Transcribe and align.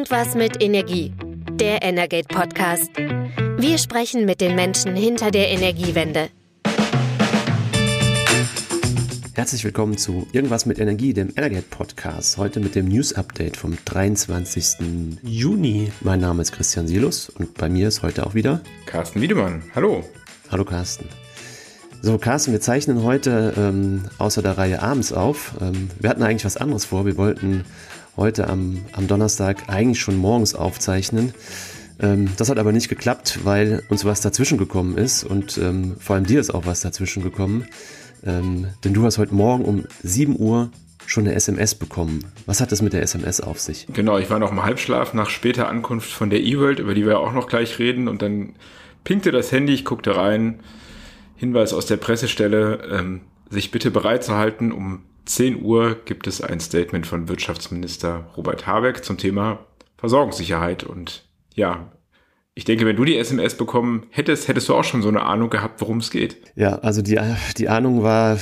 Irgendwas 0.00 0.34
mit 0.34 0.62
Energie. 0.62 1.12
Der 1.52 1.82
Energate 1.82 2.26
Podcast. 2.26 2.88
Wir 3.58 3.76
sprechen 3.76 4.24
mit 4.24 4.40
den 4.40 4.54
Menschen 4.54 4.96
hinter 4.96 5.30
der 5.30 5.50
Energiewende. 5.50 6.30
Herzlich 9.34 9.62
willkommen 9.62 9.98
zu 9.98 10.26
Irgendwas 10.32 10.64
mit 10.64 10.78
Energie, 10.78 11.12
dem 11.12 11.28
Energate 11.36 11.66
Podcast. 11.68 12.38
Heute 12.38 12.60
mit 12.60 12.76
dem 12.76 12.88
News 12.88 13.12
Update 13.12 13.58
vom 13.58 13.76
23. 13.84 15.18
Juni. 15.22 15.92
Mein 16.00 16.20
Name 16.20 16.40
ist 16.40 16.52
Christian 16.52 16.88
Silus 16.88 17.28
und 17.28 17.52
bei 17.58 17.68
mir 17.68 17.88
ist 17.88 18.02
heute 18.02 18.26
auch 18.26 18.32
wieder 18.32 18.62
Carsten 18.86 19.20
Wiedemann. 19.20 19.62
Hallo. 19.74 20.02
Hallo 20.50 20.64
Carsten. 20.64 21.10
So, 22.00 22.16
Carsten, 22.16 22.52
wir 22.52 22.62
zeichnen 22.62 23.02
heute 23.02 23.52
ähm, 23.58 24.04
außer 24.16 24.40
der 24.40 24.56
Reihe 24.56 24.80
abends 24.80 25.12
auf. 25.12 25.52
Ähm, 25.60 25.90
wir 25.98 26.08
hatten 26.08 26.22
eigentlich 26.22 26.46
was 26.46 26.56
anderes 26.56 26.86
vor. 26.86 27.04
Wir 27.04 27.18
wollten 27.18 27.66
heute 28.16 28.48
am, 28.48 28.84
am 28.92 29.06
Donnerstag 29.06 29.68
eigentlich 29.68 30.00
schon 30.00 30.16
morgens 30.16 30.54
aufzeichnen. 30.54 31.34
Ähm, 32.00 32.28
das 32.36 32.48
hat 32.48 32.58
aber 32.58 32.72
nicht 32.72 32.88
geklappt, 32.88 33.40
weil 33.44 33.82
uns 33.88 34.04
was 34.04 34.20
dazwischen 34.20 34.58
gekommen 34.58 34.96
ist 34.96 35.24
und 35.24 35.58
ähm, 35.58 35.96
vor 35.98 36.16
allem 36.16 36.26
dir 36.26 36.40
ist 36.40 36.50
auch 36.50 36.66
was 36.66 36.80
dazwischen 36.80 37.22
gekommen. 37.22 37.66
Ähm, 38.24 38.66
denn 38.84 38.94
du 38.94 39.04
hast 39.04 39.18
heute 39.18 39.34
Morgen 39.34 39.64
um 39.64 39.84
7 40.02 40.38
Uhr 40.38 40.70
schon 41.06 41.26
eine 41.26 41.34
SMS 41.34 41.74
bekommen. 41.74 42.24
Was 42.46 42.60
hat 42.60 42.72
das 42.72 42.82
mit 42.82 42.92
der 42.92 43.02
SMS 43.02 43.40
auf 43.40 43.58
sich? 43.60 43.86
Genau, 43.92 44.18
ich 44.18 44.30
war 44.30 44.38
noch 44.38 44.52
im 44.52 44.62
Halbschlaf 44.62 45.12
nach 45.12 45.28
später 45.28 45.68
Ankunft 45.68 46.10
von 46.10 46.30
der 46.30 46.40
E-World, 46.40 46.78
über 46.78 46.94
die 46.94 47.04
wir 47.04 47.18
auch 47.18 47.32
noch 47.32 47.48
gleich 47.48 47.78
reden. 47.78 48.06
Und 48.06 48.22
dann 48.22 48.54
pinkte 49.02 49.32
das 49.32 49.50
Handy, 49.50 49.74
ich 49.74 49.84
guckte 49.84 50.16
rein. 50.16 50.60
Hinweis 51.36 51.72
aus 51.72 51.86
der 51.86 51.96
Pressestelle, 51.96 52.88
ähm, 52.92 53.22
sich 53.48 53.70
bitte 53.70 53.90
bereit 53.90 54.22
zu 54.22 54.36
halten, 54.36 54.72
um 54.72 55.00
10 55.30 55.62
Uhr 55.62 55.96
gibt 56.06 56.26
es 56.26 56.40
ein 56.40 56.58
Statement 56.58 57.06
von 57.06 57.28
Wirtschaftsminister 57.28 58.26
Robert 58.36 58.66
Habeck 58.66 59.04
zum 59.04 59.16
Thema 59.16 59.60
Versorgungssicherheit. 59.96 60.82
Und 60.82 61.22
ja, 61.54 61.92
ich 62.54 62.64
denke, 62.64 62.84
wenn 62.84 62.96
du 62.96 63.04
die 63.04 63.16
SMS 63.16 63.56
bekommen 63.56 64.06
hättest, 64.10 64.48
hättest 64.48 64.68
du 64.68 64.74
auch 64.74 64.82
schon 64.82 65.02
so 65.02 65.08
eine 65.08 65.22
Ahnung 65.22 65.48
gehabt, 65.48 65.80
worum 65.80 65.98
es 65.98 66.10
geht. 66.10 66.38
Ja, 66.56 66.80
also 66.80 67.00
die, 67.00 67.16
die 67.58 67.68
Ahnung 67.68 68.02
war, 68.02 68.38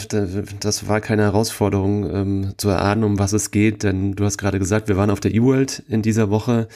das 0.61 0.89
war 0.89 1.03
keine 1.03 1.25
Herausforderung 1.25 2.11
ähm, 2.11 2.55
zu 2.57 2.71
erahnen, 2.71 3.05
um 3.05 3.19
was 3.19 3.35
es 3.35 3.51
geht, 3.51 3.83
denn 3.83 4.13
du 4.13 4.25
hast 4.25 4.39
gerade 4.39 4.59
gesagt, 4.59 4.89
wir 4.89 4.97
waren 4.97 5.11
auf 5.11 5.21
der 5.21 5.35
E-World 5.35 5.83
in 5.89 6.01
dieser 6.01 6.31
Woche. 6.31 6.69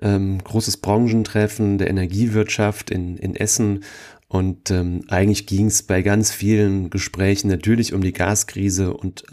Ähm, 0.00 0.42
großes 0.42 0.78
Branchentreffen 0.78 1.76
der 1.76 1.90
Energiewirtschaft 1.90 2.90
in, 2.90 3.18
in 3.18 3.36
Essen 3.36 3.84
und 4.30 4.70
ähm, 4.70 5.02
eigentlich 5.08 5.48
ging 5.48 5.66
es 5.66 5.82
bei 5.82 6.02
ganz 6.02 6.30
vielen 6.30 6.88
Gesprächen 6.88 7.48
natürlich 7.48 7.92
um 7.92 8.00
die 8.00 8.12
Gaskrise 8.12 8.94
und 8.94 9.24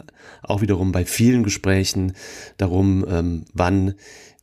auch 0.42 0.60
wiederum 0.60 0.90
bei 0.90 1.04
vielen 1.04 1.44
Gesprächen 1.44 2.14
darum, 2.56 3.06
ähm, 3.08 3.44
wann 3.54 3.94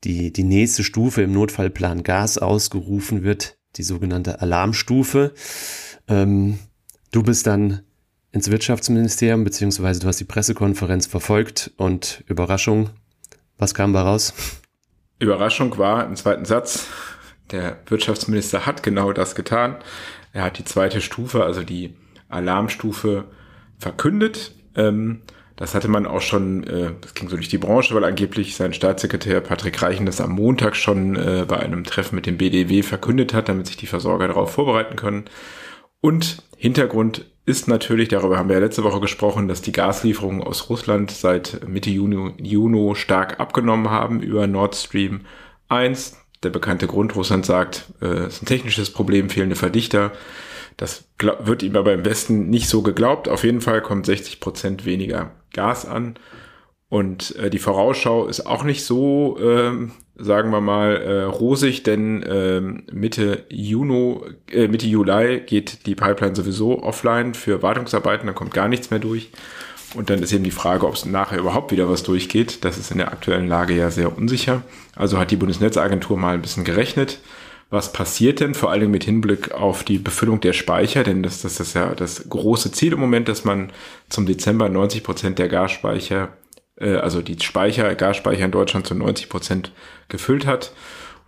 die, 0.06 0.32
die 0.32 0.44
nächste 0.44 0.86
Stufe 0.86 1.24
im 1.24 1.34
Notfallplan 1.34 2.04
Gas 2.04 2.38
ausgerufen 2.38 3.22
wird, 3.24 3.58
die 3.76 3.84
sogenannte 3.84 4.40
Alarmstufe. 4.40 5.34
Ähm, 6.08 6.58
du 7.12 7.22
bist 7.22 7.48
dann 7.48 7.82
ins 8.32 8.50
Wirtschaftsministerium, 8.50 9.44
beziehungsweise 9.44 10.00
du 10.00 10.08
hast 10.08 10.22
die 10.22 10.24
Pressekonferenz 10.24 11.06
verfolgt 11.06 11.74
und 11.76 12.24
Überraschung, 12.28 12.92
was 13.58 13.74
kam 13.74 13.92
da 13.92 14.04
raus? 14.04 14.34
Überraschung 15.20 15.78
war 15.78 16.06
im 16.06 16.16
zweiten 16.16 16.46
Satz, 16.46 16.88
der 17.52 17.78
Wirtschaftsminister 17.88 18.66
hat 18.66 18.84
genau 18.84 19.14
das 19.14 19.36
getan. 19.36 19.78
Er 20.34 20.44
hat 20.44 20.58
die 20.58 20.66
zweite 20.66 21.02
Stufe, 21.02 21.44
also 21.44 21.64
die 21.64 21.96
Alarmstufe, 22.30 23.26
verkündet. 23.78 24.54
Ähm, 24.76 25.22
das 25.56 25.74
hatte 25.74 25.88
man 25.88 26.06
auch 26.06 26.22
schon, 26.22 26.64
äh, 26.66 26.92
das 27.00 27.14
ging 27.14 27.30
so 27.30 27.36
durch 27.36 27.48
die 27.48 27.58
Branche, 27.58 27.96
weil 27.96 28.04
angeblich 28.04 28.56
sein 28.56 28.74
Staatssekretär 28.74 29.40
Patrick 29.40 29.82
Reichen 29.82 30.06
das 30.06 30.20
am 30.20 30.32
Montag 30.32 30.76
schon 30.76 31.16
äh, 31.16 31.46
bei 31.48 31.58
einem 31.58 31.84
Treffen 31.86 32.16
mit 32.16 32.26
dem 32.26 32.38
BDW 32.38 32.84
verkündet 32.84 33.34
hat, 33.34 33.48
damit 33.48 33.68
sich 33.68 33.78
die 33.78 33.88
Versorger 33.88 34.28
darauf 34.28 34.52
vorbereiten 34.52 34.96
können. 34.96 35.26
Und 36.02 36.44
Hintergrund 36.58 37.26
ist 37.46 37.68
natürlich, 37.68 38.10
darüber 38.10 38.38
haben 38.38 38.50
wir 38.50 38.56
ja 38.56 38.62
letzte 38.62 38.84
Woche 38.84 39.00
gesprochen, 39.00 39.48
dass 39.48 39.62
die 39.62 39.72
Gaslieferungen 39.72 40.44
aus 40.44 40.70
Russland 40.70 41.12
seit 41.12 41.68
Mitte 41.68 41.90
Juni, 41.90 42.34
Juni 42.42 42.96
stark 42.96 43.40
abgenommen 43.40 43.90
haben 43.90 44.22
über 44.22 44.48
Nord 44.48 44.76
Stream 44.76 45.22
1 45.70 46.18
der 46.46 46.52
bekannte 46.52 46.88
Grund. 46.88 47.16
Russland 47.16 47.46
sagt, 47.46 47.86
äh, 48.02 48.06
es 48.06 48.36
ist 48.36 48.44
ein 48.44 48.48
technisches 48.48 48.92
Problem, 48.92 49.30
fehlende 49.30 49.56
Verdichter. 49.56 50.14
Das 50.78 51.06
wird 51.20 51.64
ihm 51.64 51.76
aber 51.76 51.94
im 51.94 52.06
Westen 52.06 52.50
nicht 52.50 52.70
so 52.70 52.82
geglaubt. 52.82 53.28
Auf 53.28 53.44
jeden 53.44 53.62
Fall 53.62 53.82
kommt 53.82 54.06
60 54.06 54.40
Prozent 54.40 54.86
weniger 54.86 55.32
Gas 55.54 55.86
an. 55.86 56.16
Und 56.88 57.36
äh, 57.38 57.50
die 57.50 57.60
Vorausschau 57.60 58.28
ist 58.28 58.46
auch 58.46 58.64
nicht 58.64 58.86
so, 58.86 59.38
äh, 59.40 59.72
sagen 60.18 60.52
wir 60.52 60.62
mal, 60.62 60.96
äh, 60.96 61.24
rosig, 61.24 61.84
denn 61.84 62.22
äh, 62.24 62.62
Mitte, 62.62 63.46
Juni, 63.50 64.20
äh, 64.52 64.68
Mitte 64.68 64.86
Juli 64.86 65.42
geht 65.46 65.88
die 65.88 65.96
Pipeline 65.96 66.36
sowieso 66.36 66.84
offline 66.84 67.34
für 67.34 67.64
Wartungsarbeiten, 67.64 68.28
dann 68.28 68.36
kommt 68.36 68.54
gar 68.54 68.68
nichts 68.68 68.92
mehr 68.92 69.00
durch. 69.00 69.32
Und 69.94 70.10
dann 70.10 70.22
ist 70.22 70.34
eben 70.34 70.44
die 70.44 70.52
Frage, 70.52 70.88
ob 70.88 70.96
es 70.96 71.06
nachher 71.06 71.40
überhaupt 71.40 71.72
wieder 71.72 71.90
was 71.90 72.04
durchgeht. 72.04 72.66
Das 72.66 72.78
ist 72.78 72.92
in 72.92 72.98
der 72.98 73.12
aktuellen 73.12 73.48
Lage 73.48 73.76
ja 73.76 73.92
sehr 73.92 74.18
unsicher. 74.18 74.64
Also 74.96 75.18
hat 75.20 75.32
die 75.32 75.38
Bundesnetzagentur 75.38 76.18
mal 76.18 76.34
ein 76.34 76.42
bisschen 76.42 76.64
gerechnet. 76.64 77.20
Was 77.70 77.94
passiert 77.94 78.40
denn 78.40 78.54
vor 78.54 78.72
allem 78.72 78.92
mit 78.92 79.04
Hinblick 79.04 79.52
auf 79.52 79.84
die 79.84 79.98
Befüllung 79.98 80.40
der 80.40 80.54
Speicher? 80.54 81.04
Denn 81.04 81.24
das, 81.24 81.42
das 81.42 81.60
ist 81.60 81.76
ja 81.76 81.96
das 81.96 82.30
große 82.30 82.72
Ziel 82.72 82.94
im 82.94 83.00
Moment, 83.00 83.28
dass 83.28 83.44
man 83.44 83.72
zum 84.10 84.26
Dezember 84.26 84.70
90 84.70 85.04
Prozent 85.04 85.40
der 85.40 85.50
Gasspeicher, 85.50 86.30
äh, 86.78 86.96
also 86.96 87.22
die 87.22 87.38
Speicher, 87.42 87.96
Gasspeicher 87.96 88.46
in 88.46 88.52
Deutschland 88.52 88.86
zu 88.86 88.96
90 88.96 89.30
Prozent 89.30 89.72
gefüllt 90.10 90.46
hat. 90.46 90.74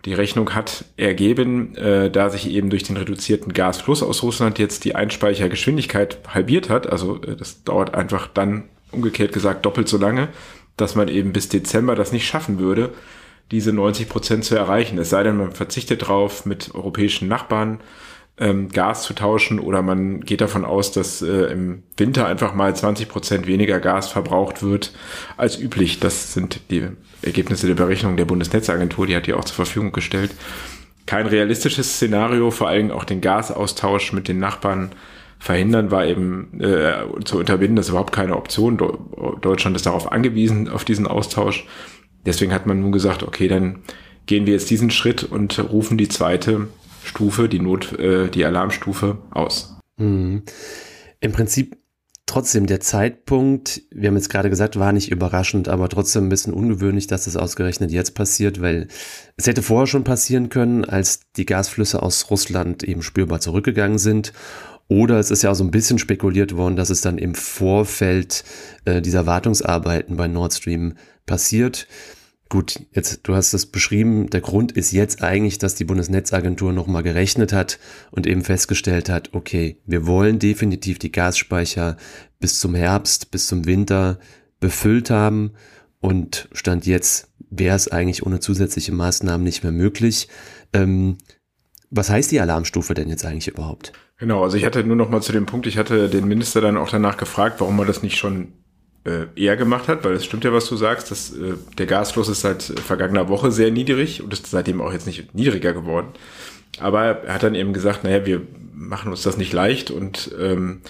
Die 0.04 0.14
Rechnung 0.14 0.54
hat 0.54 0.84
ergeben, 0.96 1.74
äh, 1.74 2.10
da 2.10 2.30
sich 2.30 2.48
eben 2.50 2.70
durch 2.70 2.84
den 2.84 2.96
reduzierten 2.96 3.52
Gasfluss 3.52 4.02
aus 4.02 4.22
Russland 4.22 4.58
jetzt 4.58 4.84
die 4.84 4.94
Einspeichergeschwindigkeit 4.94 6.18
halbiert 6.28 6.70
hat, 6.70 6.86
also 6.86 7.20
äh, 7.22 7.34
das 7.34 7.64
dauert 7.64 7.94
einfach 7.94 8.28
dann 8.28 8.64
umgekehrt 8.92 9.32
gesagt 9.32 9.66
doppelt 9.66 9.88
so 9.88 9.98
lange, 9.98 10.28
dass 10.76 10.94
man 10.94 11.08
eben 11.08 11.32
bis 11.32 11.48
Dezember 11.48 11.94
das 11.96 12.12
nicht 12.12 12.26
schaffen 12.26 12.58
würde, 12.58 12.92
diese 13.50 13.72
90 13.72 14.08
Prozent 14.08 14.44
zu 14.44 14.54
erreichen. 14.54 14.98
Es 14.98 15.10
sei 15.10 15.22
denn, 15.24 15.36
man 15.36 15.52
verzichtet 15.52 16.06
drauf, 16.06 16.46
mit 16.46 16.74
europäischen 16.74 17.28
Nachbarn 17.28 17.80
ähm, 18.40 18.68
Gas 18.68 19.02
zu 19.02 19.14
tauschen 19.14 19.58
oder 19.58 19.82
man 19.82 20.20
geht 20.20 20.40
davon 20.40 20.64
aus, 20.64 20.92
dass 20.92 21.22
äh, 21.22 21.52
im 21.52 21.82
Winter 21.96 22.26
einfach 22.26 22.54
mal 22.54 22.74
20 22.74 23.08
Prozent 23.08 23.46
weniger 23.46 23.80
Gas 23.80 24.08
verbraucht 24.08 24.62
wird 24.62 24.92
als 25.36 25.58
üblich. 25.58 26.00
Das 26.00 26.32
sind 26.34 26.60
die 26.70 26.88
Ergebnisse 27.22 27.66
der 27.66 27.74
Berechnung 27.74 28.16
der 28.16 28.24
Bundesnetzagentur, 28.24 29.06
die 29.06 29.16
hat 29.16 29.26
die 29.26 29.34
auch 29.34 29.44
zur 29.44 29.56
Verfügung 29.56 29.92
gestellt. 29.92 30.32
Kein 31.06 31.26
realistisches 31.26 31.94
Szenario, 31.94 32.50
vor 32.50 32.68
allem 32.68 32.90
auch 32.90 33.04
den 33.04 33.20
Gasaustausch 33.20 34.12
mit 34.12 34.28
den 34.28 34.38
Nachbarn 34.38 34.90
verhindern, 35.38 35.90
war 35.90 36.04
eben 36.04 36.60
äh, 36.60 36.92
zu 37.24 37.38
unterbinden. 37.38 37.76
Das 37.76 37.86
ist 37.86 37.90
überhaupt 37.90 38.12
keine 38.12 38.36
Option. 38.36 38.76
Deutschland 39.40 39.76
ist 39.76 39.86
darauf 39.86 40.12
angewiesen, 40.12 40.68
auf 40.68 40.84
diesen 40.84 41.06
Austausch. 41.06 41.66
Deswegen 42.26 42.52
hat 42.52 42.66
man 42.66 42.80
nun 42.80 42.92
gesagt, 42.92 43.22
okay, 43.22 43.48
dann 43.48 43.80
gehen 44.26 44.46
wir 44.46 44.52
jetzt 44.52 44.68
diesen 44.68 44.90
Schritt 44.90 45.24
und 45.24 45.58
rufen 45.72 45.96
die 45.96 46.08
zweite 46.08 46.68
Stufe, 47.08 47.48
die 47.48 47.60
Not, 47.60 47.98
äh, 47.98 48.28
die 48.28 48.44
Alarmstufe 48.44 49.18
aus. 49.30 49.78
Mhm. 49.96 50.42
Im 51.20 51.32
Prinzip 51.32 51.76
trotzdem 52.28 52.66
der 52.66 52.80
Zeitpunkt, 52.80 53.82
wir 53.90 54.08
haben 54.08 54.16
jetzt 54.16 54.28
gerade 54.28 54.50
gesagt, 54.50 54.78
war 54.78 54.92
nicht 54.92 55.10
überraschend, 55.10 55.68
aber 55.68 55.88
trotzdem 55.88 56.26
ein 56.26 56.28
bisschen 56.28 56.52
ungewöhnlich, 56.52 57.06
dass 57.06 57.24
das 57.24 57.36
ausgerechnet 57.36 57.90
jetzt 57.90 58.14
passiert, 58.14 58.60
weil 58.60 58.86
es 59.36 59.46
hätte 59.46 59.62
vorher 59.62 59.86
schon 59.86 60.04
passieren 60.04 60.50
können, 60.50 60.84
als 60.84 61.20
die 61.36 61.46
Gasflüsse 61.46 62.02
aus 62.02 62.30
Russland 62.30 62.84
eben 62.84 63.02
spürbar 63.02 63.40
zurückgegangen 63.40 63.98
sind. 63.98 64.32
Oder 64.88 65.18
es 65.18 65.30
ist 65.30 65.42
ja 65.42 65.50
auch 65.50 65.54
so 65.54 65.64
ein 65.64 65.70
bisschen 65.70 65.98
spekuliert 65.98 66.56
worden, 66.56 66.76
dass 66.76 66.90
es 66.90 67.00
dann 67.00 67.18
im 67.18 67.34
Vorfeld 67.34 68.44
äh, 68.84 69.02
dieser 69.02 69.26
Wartungsarbeiten 69.26 70.16
bei 70.16 70.28
Nord 70.28 70.54
Stream 70.54 70.94
passiert. 71.26 71.86
Gut, 72.48 72.80
jetzt, 72.92 73.20
du 73.24 73.34
hast 73.34 73.52
es 73.52 73.66
beschrieben, 73.66 74.30
der 74.30 74.40
Grund 74.40 74.72
ist 74.72 74.92
jetzt 74.92 75.22
eigentlich, 75.22 75.58
dass 75.58 75.74
die 75.74 75.84
Bundesnetzagentur 75.84 76.72
nochmal 76.72 77.02
gerechnet 77.02 77.52
hat 77.52 77.78
und 78.10 78.26
eben 78.26 78.42
festgestellt 78.42 79.10
hat, 79.10 79.34
okay, 79.34 79.82
wir 79.84 80.06
wollen 80.06 80.38
definitiv 80.38 80.98
die 80.98 81.12
Gasspeicher 81.12 81.98
bis 82.40 82.58
zum 82.58 82.74
Herbst, 82.74 83.30
bis 83.30 83.48
zum 83.48 83.66
Winter 83.66 84.18
befüllt 84.60 85.10
haben 85.10 85.52
und 86.00 86.48
Stand 86.52 86.86
jetzt 86.86 87.28
wäre 87.50 87.76
es 87.76 87.88
eigentlich 87.88 88.24
ohne 88.24 88.40
zusätzliche 88.40 88.92
Maßnahmen 88.92 89.44
nicht 89.44 89.62
mehr 89.62 89.72
möglich. 89.72 90.28
Ähm, 90.72 91.18
was 91.90 92.08
heißt 92.08 92.30
die 92.30 92.40
Alarmstufe 92.40 92.94
denn 92.94 93.08
jetzt 93.08 93.26
eigentlich 93.26 93.48
überhaupt? 93.48 93.92
Genau, 94.18 94.42
also 94.42 94.56
ich 94.56 94.64
hatte 94.64 94.84
nur 94.84 94.96
noch 94.96 95.10
mal 95.10 95.22
zu 95.22 95.32
dem 95.32 95.46
Punkt, 95.46 95.66
ich 95.66 95.78
hatte 95.78 96.08
den 96.08 96.26
Minister 96.26 96.60
dann 96.60 96.76
auch 96.76 96.90
danach 96.90 97.18
gefragt, 97.18 97.60
warum 97.60 97.76
man 97.76 97.86
das 97.86 98.02
nicht 98.02 98.16
schon 98.16 98.52
eher 99.36 99.56
gemacht 99.56 99.88
hat, 99.88 100.04
weil 100.04 100.12
es 100.12 100.24
stimmt 100.24 100.44
ja, 100.44 100.52
was 100.52 100.68
du 100.68 100.76
sagst, 100.76 101.10
dass 101.10 101.32
äh, 101.32 101.54
der 101.78 101.86
Gasfluss 101.86 102.28
ist 102.28 102.40
seit 102.40 102.62
vergangener 102.62 103.28
Woche 103.28 103.50
sehr 103.50 103.70
niedrig 103.70 104.22
und 104.22 104.32
ist 104.32 104.46
seitdem 104.46 104.80
auch 104.80 104.92
jetzt 104.92 105.06
nicht 105.06 105.34
niedriger 105.34 105.72
geworden. 105.72 106.08
Aber 106.80 107.02
er 107.02 107.34
hat 107.34 107.42
dann 107.42 107.54
eben 107.54 107.72
gesagt, 107.72 108.04
naja, 108.04 108.26
wir 108.26 108.42
machen 108.72 109.10
uns 109.10 109.22
das 109.22 109.36
nicht 109.36 109.52
leicht 109.52 109.90
und 109.90 110.30
ähm, 110.38 110.80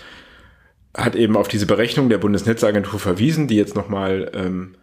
hat 0.95 1.17
eben 1.17 1.37
auf 1.37 1.49
diese 1.49 1.67
Berechnung 1.67 2.09
der 2.09 2.19
Bundesnetzagentur 2.19 2.99
verwiesen, 2.99 3.47
die 3.47 3.57
jetzt 3.57 3.75
nochmal 3.75 4.31
ähm, 4.35 4.75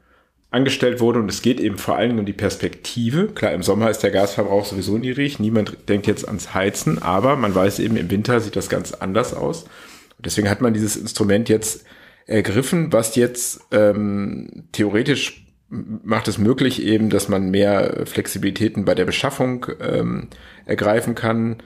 angestellt 0.51 1.01
wurde 1.01 1.19
und 1.19 1.29
es 1.29 1.41
geht 1.41 1.59
eben 1.59 1.77
vor 1.77 1.97
allen 1.97 2.09
Dingen 2.09 2.19
um 2.19 2.25
die 2.25 2.33
Perspektive. 2.33 3.27
Klar, 3.27 3.51
im 3.51 3.63
Sommer 3.63 3.89
ist 3.89 3.99
der 3.99 4.11
Gasverbrauch 4.11 4.65
sowieso 4.65 4.97
niedrig, 4.97 5.39
niemand 5.39 5.89
denkt 5.89 6.07
jetzt 6.07 6.25
ans 6.27 6.53
Heizen, 6.53 7.01
aber 7.01 7.35
man 7.35 7.53
weiß 7.53 7.79
eben, 7.79 7.97
im 7.97 8.09
Winter 8.09 8.39
sieht 8.39 8.55
das 8.55 8.69
ganz 8.69 8.93
anders 8.93 9.33
aus. 9.33 9.63
Und 10.17 10.25
deswegen 10.25 10.49
hat 10.49 10.61
man 10.61 10.73
dieses 10.73 10.95
Instrument 10.95 11.49
jetzt 11.49 11.83
ergriffen, 12.25 12.91
was 12.91 13.15
jetzt 13.15 13.61
ähm, 13.71 14.67
theoretisch 14.71 15.45
macht 15.69 16.27
es 16.27 16.37
möglich 16.37 16.83
eben, 16.83 17.09
dass 17.09 17.27
man 17.27 17.49
mehr 17.49 18.03
Flexibilitäten 18.05 18.85
bei 18.85 18.95
der 18.95 19.05
Beschaffung 19.05 19.65
ähm, 19.81 20.29
ergreifen 20.65 21.15
kann. 21.15 21.57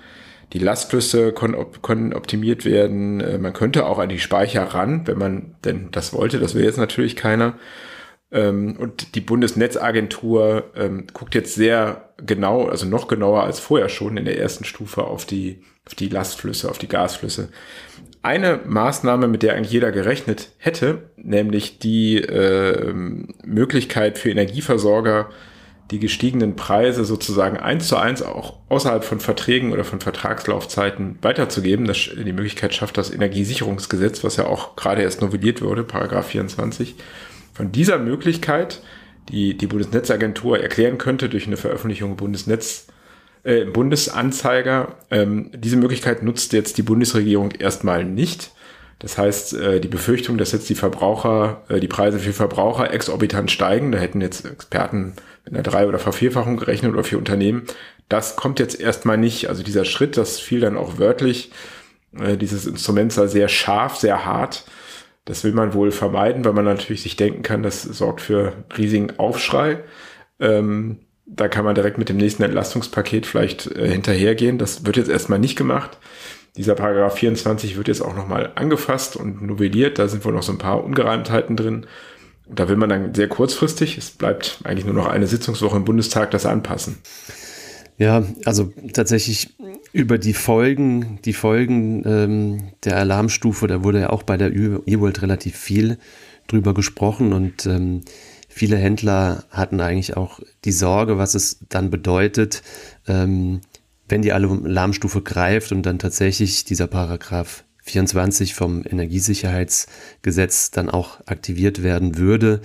Die 0.53 0.59
Lastflüsse 0.59 1.31
können, 1.31 1.53
op 1.53 1.83
können 1.83 2.13
optimiert 2.13 2.65
werden. 2.65 3.19
Äh, 3.19 3.37
man 3.37 3.53
könnte 3.53 3.85
auch 3.85 3.99
an 3.99 4.09
die 4.09 4.19
Speicher 4.19 4.63
ran, 4.63 5.05
wenn 5.05 5.17
man 5.17 5.55
denn 5.63 5.89
das 5.91 6.13
wollte. 6.13 6.39
Das 6.39 6.55
will 6.55 6.63
jetzt 6.63 6.77
natürlich 6.77 7.15
keiner. 7.15 7.59
Ähm, 8.31 8.77
und 8.77 9.15
die 9.15 9.21
Bundesnetzagentur 9.21 10.71
ähm, 10.75 11.07
guckt 11.13 11.35
jetzt 11.35 11.55
sehr 11.55 12.13
genau, 12.17 12.67
also 12.67 12.85
noch 12.85 13.07
genauer 13.07 13.43
als 13.43 13.59
vorher 13.59 13.89
schon 13.89 14.17
in 14.17 14.25
der 14.25 14.39
ersten 14.39 14.63
Stufe 14.63 15.03
auf 15.03 15.25
die, 15.25 15.61
auf 15.85 15.95
die 15.95 16.09
Lastflüsse, 16.09 16.69
auf 16.69 16.77
die 16.77 16.87
Gasflüsse. 16.87 17.49
Eine 18.21 18.59
Maßnahme, 18.65 19.27
mit 19.27 19.43
der 19.43 19.55
eigentlich 19.55 19.71
jeder 19.71 19.91
gerechnet 19.91 20.49
hätte, 20.57 21.09
nämlich 21.15 21.79
die 21.79 22.17
äh, 22.17 22.93
Möglichkeit 23.45 24.17
für 24.17 24.29
Energieversorger, 24.29 25.29
die 25.91 25.99
gestiegenen 25.99 26.55
Preise 26.55 27.05
sozusagen 27.05 27.57
eins 27.57 27.87
zu 27.87 27.95
eins 27.95 28.21
auch 28.21 28.57
außerhalb 28.67 29.03
von 29.03 29.19
Verträgen 29.19 29.71
oder 29.71 29.83
von 29.83 30.01
Vertragslaufzeiten 30.01 31.17
weiterzugeben. 31.21 31.85
Das, 31.85 31.97
die 31.97 32.33
Möglichkeit 32.33 32.75
schafft 32.75 32.97
das 32.97 33.09
Energiesicherungsgesetz, 33.09 34.23
was 34.23 34.35
ja 34.35 34.45
auch 34.45 34.75
gerade 34.75 35.01
erst 35.01 35.21
novelliert 35.21 35.61
wurde, 35.61 35.83
Paragraph 35.83 36.27
24 36.27 36.95
von 37.53 37.71
dieser 37.71 37.97
Möglichkeit, 37.97 38.81
die 39.29 39.57
die 39.57 39.67
Bundesnetzagentur 39.67 40.59
erklären 40.59 40.97
könnte 40.97 41.29
durch 41.29 41.47
eine 41.47 41.57
Veröffentlichung 41.57 42.15
Bundesnetz, 42.17 42.87
äh, 43.49 43.65
Bundesanzeiger, 43.65 44.95
ähm, 45.09 45.49
diese 45.55 45.75
Möglichkeit 45.75 46.21
nutzt 46.21 46.53
jetzt 46.53 46.77
die 46.77 46.83
Bundesregierung 46.83 47.51
erstmal 47.51 48.05
nicht. 48.05 48.51
Das 48.99 49.17
heißt, 49.17 49.53
äh, 49.55 49.79
die 49.79 49.87
Befürchtung, 49.87 50.37
dass 50.37 50.51
jetzt 50.51 50.69
die 50.69 50.75
Verbraucher, 50.75 51.63
äh, 51.67 51.79
die 51.79 51.87
Preise 51.87 52.19
für 52.19 52.33
Verbraucher 52.33 52.93
exorbitant 52.93 53.49
steigen, 53.49 53.91
da 53.91 53.97
hätten 53.97 54.21
jetzt 54.21 54.45
Experten 54.45 55.13
mit 55.45 55.53
einer 55.55 55.63
Drei- 55.63 55.87
oder 55.87 55.97
Vervierfachung 55.97 56.57
gerechnet 56.57 56.93
oder 56.93 57.03
für 57.03 57.17
Unternehmen, 57.17 57.63
das 58.07 58.35
kommt 58.35 58.59
jetzt 58.59 58.79
erstmal 58.79 59.17
nicht. 59.17 59.49
Also 59.49 59.63
dieser 59.63 59.85
Schritt, 59.85 60.15
das 60.15 60.39
fiel 60.39 60.59
dann 60.59 60.77
auch 60.77 60.99
wörtlich, 60.99 61.51
äh, 62.19 62.37
dieses 62.37 62.67
Instrument 62.67 63.11
sei 63.13 63.25
sehr 63.27 63.47
scharf, 63.47 63.95
sehr 63.95 64.25
hart. 64.25 64.65
Das 65.25 65.43
will 65.43 65.53
man 65.53 65.73
wohl 65.73 65.91
vermeiden, 65.91 66.45
weil 66.45 66.53
man 66.53 66.65
natürlich 66.65 67.01
sich 67.01 67.15
denken 67.15 67.41
kann, 67.41 67.63
das 67.63 67.81
sorgt 67.81 68.21
für 68.21 68.53
riesigen 68.77 69.17
Aufschrei. 69.17 69.83
Ähm, 70.39 70.99
da 71.35 71.47
kann 71.47 71.65
man 71.65 71.75
direkt 71.75 71.97
mit 71.97 72.09
dem 72.09 72.17
nächsten 72.17 72.43
Entlastungspaket 72.43 73.25
vielleicht 73.25 73.67
äh, 73.67 73.89
hinterhergehen. 73.89 74.57
Das 74.57 74.85
wird 74.85 74.97
jetzt 74.97 75.09
erstmal 75.09 75.39
nicht 75.39 75.55
gemacht. 75.55 75.97
Dieser 76.57 76.75
Paragraph 76.75 77.15
24 77.15 77.77
wird 77.77 77.87
jetzt 77.87 78.01
auch 78.01 78.15
nochmal 78.15 78.51
angefasst 78.55 79.15
und 79.15 79.41
novelliert. 79.41 79.99
Da 79.99 80.07
sind 80.07 80.25
wohl 80.25 80.33
noch 80.33 80.43
so 80.43 80.51
ein 80.51 80.57
paar 80.57 80.83
Ungereimtheiten 80.83 81.55
drin. 81.55 81.85
Da 82.51 82.67
will 82.67 82.77
man 82.77 82.89
dann 82.89 83.13
sehr 83.13 83.27
kurzfristig, 83.27 83.97
es 83.99 84.09
bleibt 84.09 84.59
eigentlich 84.63 84.85
nur 84.85 84.95
noch 84.95 85.07
eine 85.07 85.27
Sitzungswoche 85.27 85.77
im 85.77 85.85
Bundestag, 85.85 86.31
das 86.31 86.47
anpassen. 86.47 86.97
Ja, 87.99 88.23
also 88.45 88.73
tatsächlich 88.93 89.55
über 89.93 90.17
die 90.17 90.33
Folgen, 90.33 91.19
die 91.25 91.33
Folgen 91.33 92.03
ähm, 92.05 92.71
der 92.83 92.97
Alarmstufe, 92.97 93.67
da 93.67 93.83
wurde 93.83 93.99
ja 93.99 94.09
auch 94.09 94.23
bei 94.23 94.37
der 94.37 94.51
E-World 94.51 95.21
relativ 95.21 95.55
viel 95.57 95.99
drüber 96.47 96.73
gesprochen 96.73 97.33
und 97.33 97.67
ähm, 97.67 98.01
viele 98.59 98.75
Händler 98.75 99.45
hatten 99.51 99.79
eigentlich 99.79 100.17
auch 100.17 100.41
die 100.65 100.73
Sorge, 100.73 101.17
was 101.17 101.33
es 101.33 101.59
dann 101.69 101.89
bedeutet, 101.89 102.61
ähm, 103.07 103.61
wenn 104.09 104.21
die 104.21 104.33
Alarmstufe 104.33 105.21
greift 105.21 105.71
und 105.71 105.83
dann 105.85 105.97
tatsächlich 105.97 106.65
dieser 106.65 106.87
Paragraph 106.87 107.63
24 107.83 108.53
vom 108.53 108.83
Energiesicherheitsgesetz 108.85 110.71
dann 110.71 110.89
auch 110.89 111.25
aktiviert 111.25 111.83
werden 111.83 112.17
würde, 112.17 112.59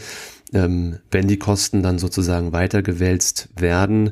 ähm, 0.53 0.99
wenn 1.13 1.29
die 1.29 1.39
Kosten 1.39 1.85
dann 1.85 2.01
sozusagen 2.01 2.53
weitergewälzt 2.53 3.51
werden. 3.55 4.11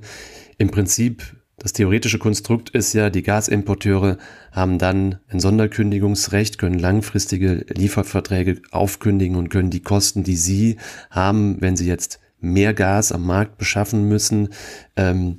Im 0.58 0.70
Prinzip 0.70 1.34
das 1.62 1.72
theoretische 1.72 2.18
Konstrukt 2.18 2.70
ist 2.70 2.92
ja, 2.92 3.08
die 3.08 3.22
Gasimporteure 3.22 4.18
haben 4.50 4.78
dann 4.78 5.20
ein 5.28 5.38
Sonderkündigungsrecht, 5.38 6.58
können 6.58 6.76
langfristige 6.76 7.64
Lieferverträge 7.68 8.60
aufkündigen 8.72 9.36
und 9.36 9.48
können 9.48 9.70
die 9.70 9.82
Kosten, 9.82 10.24
die 10.24 10.34
sie 10.34 10.78
haben, 11.08 11.60
wenn 11.60 11.76
sie 11.76 11.86
jetzt 11.86 12.18
mehr 12.40 12.74
Gas 12.74 13.12
am 13.12 13.24
Markt 13.24 13.58
beschaffen 13.58 14.08
müssen, 14.08 14.48
ähm, 14.96 15.36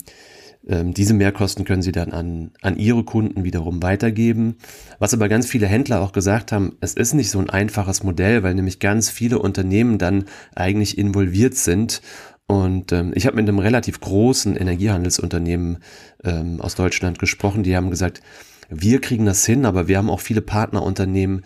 ähm, 0.65 0.93
diese 0.93 1.13
Mehrkosten 1.13 1.65
können 1.65 1.81
sie 1.81 1.91
dann 1.91 2.13
an, 2.13 2.51
an 2.61 2.77
ihre 2.77 3.03
Kunden 3.03 3.43
wiederum 3.43 3.83
weitergeben. 3.83 4.55
Was 4.97 5.13
aber 5.13 5.27
ganz 5.27 5.45
viele 5.45 5.67
Händler 5.67 6.01
auch 6.01 6.13
gesagt 6.13 6.53
haben, 6.53 6.77
es 6.79 6.93
ist 6.93 7.13
nicht 7.13 7.29
so 7.31 7.39
ein 7.39 7.49
einfaches 7.49 8.03
Modell, 8.03 8.43
weil 8.43 8.53
nämlich 8.53 8.79
ganz 8.79 9.09
viele 9.09 9.39
Unternehmen 9.39 9.97
dann 9.97 10.23
eigentlich 10.55 10.97
involviert 10.97 11.55
sind 11.55 12.01
und 12.47 12.91
ähm, 12.91 13.13
ich 13.15 13.25
habe 13.25 13.37
mit 13.37 13.47
einem 13.47 13.59
relativ 13.59 13.99
großen 13.99 14.55
Energiehandelsunternehmen 14.55 15.79
ähm, 16.23 16.59
aus 16.61 16.75
Deutschland 16.75 17.19
gesprochen. 17.19 17.63
Die 17.63 17.75
haben 17.75 17.89
gesagt, 17.89 18.21
wir 18.69 19.01
kriegen 19.01 19.25
das 19.25 19.45
hin, 19.45 19.65
aber 19.65 19.87
wir 19.87 19.97
haben 19.97 20.09
auch 20.09 20.19
viele 20.19 20.41
Partnerunternehmen 20.41 21.45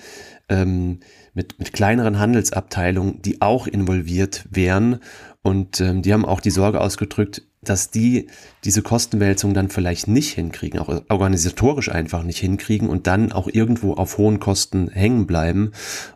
ähm, 0.50 1.00
mit, 1.34 1.60
mit 1.60 1.74
kleineren 1.74 2.20
Handelsabteilungen, 2.20 3.22
die 3.22 3.42
auch 3.42 3.68
involviert 3.68 4.46
wären. 4.50 5.00
Und 5.44 5.80
ähm, 5.82 6.02
die 6.02 6.14
haben 6.14 6.26
auch 6.26 6.42
die 6.42 6.52
Sorge 6.52 6.82
ausgedrückt, 6.82 7.44
dass 7.62 7.90
die 7.90 8.28
diese 8.64 8.82
Kostenwälzung 8.82 9.54
dann 9.54 9.70
vielleicht 9.70 10.08
nicht 10.08 10.34
hinkriegen, 10.34 10.80
auch 10.80 11.04
organisatorisch 11.10 11.90
einfach 11.90 12.24
nicht 12.24 12.40
hinkriegen 12.40 12.88
und 12.88 13.08
dann 13.08 13.32
auch 13.32 13.48
irgendwo 13.52 13.94
auf 13.94 14.18
hohen 14.18 14.40
Kosten 14.40 14.90
hängen 14.90 15.26
bleiben. 15.26 15.72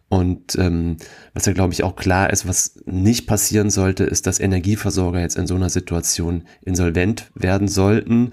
Und 0.08 0.56
ähm, 0.58 0.98
was 1.34 1.46
ja, 1.46 1.54
glaube 1.54 1.74
ich, 1.74 1.84
auch 1.84 1.96
klar 1.96 2.32
ist, 2.32 2.48
was 2.48 2.76
nicht 2.86 3.28
passieren 3.28 3.70
sollte, 3.70 4.04
ist, 4.04 4.28
dass 4.28 4.40
Energieversorger 4.40 5.20
jetzt 5.20 5.38
in 5.38 5.48
so 5.48 5.56
einer 5.56 5.70
Situation 5.70 6.44
insolvent 6.62 7.32
werden 7.34 7.68
sollten. 7.68 8.32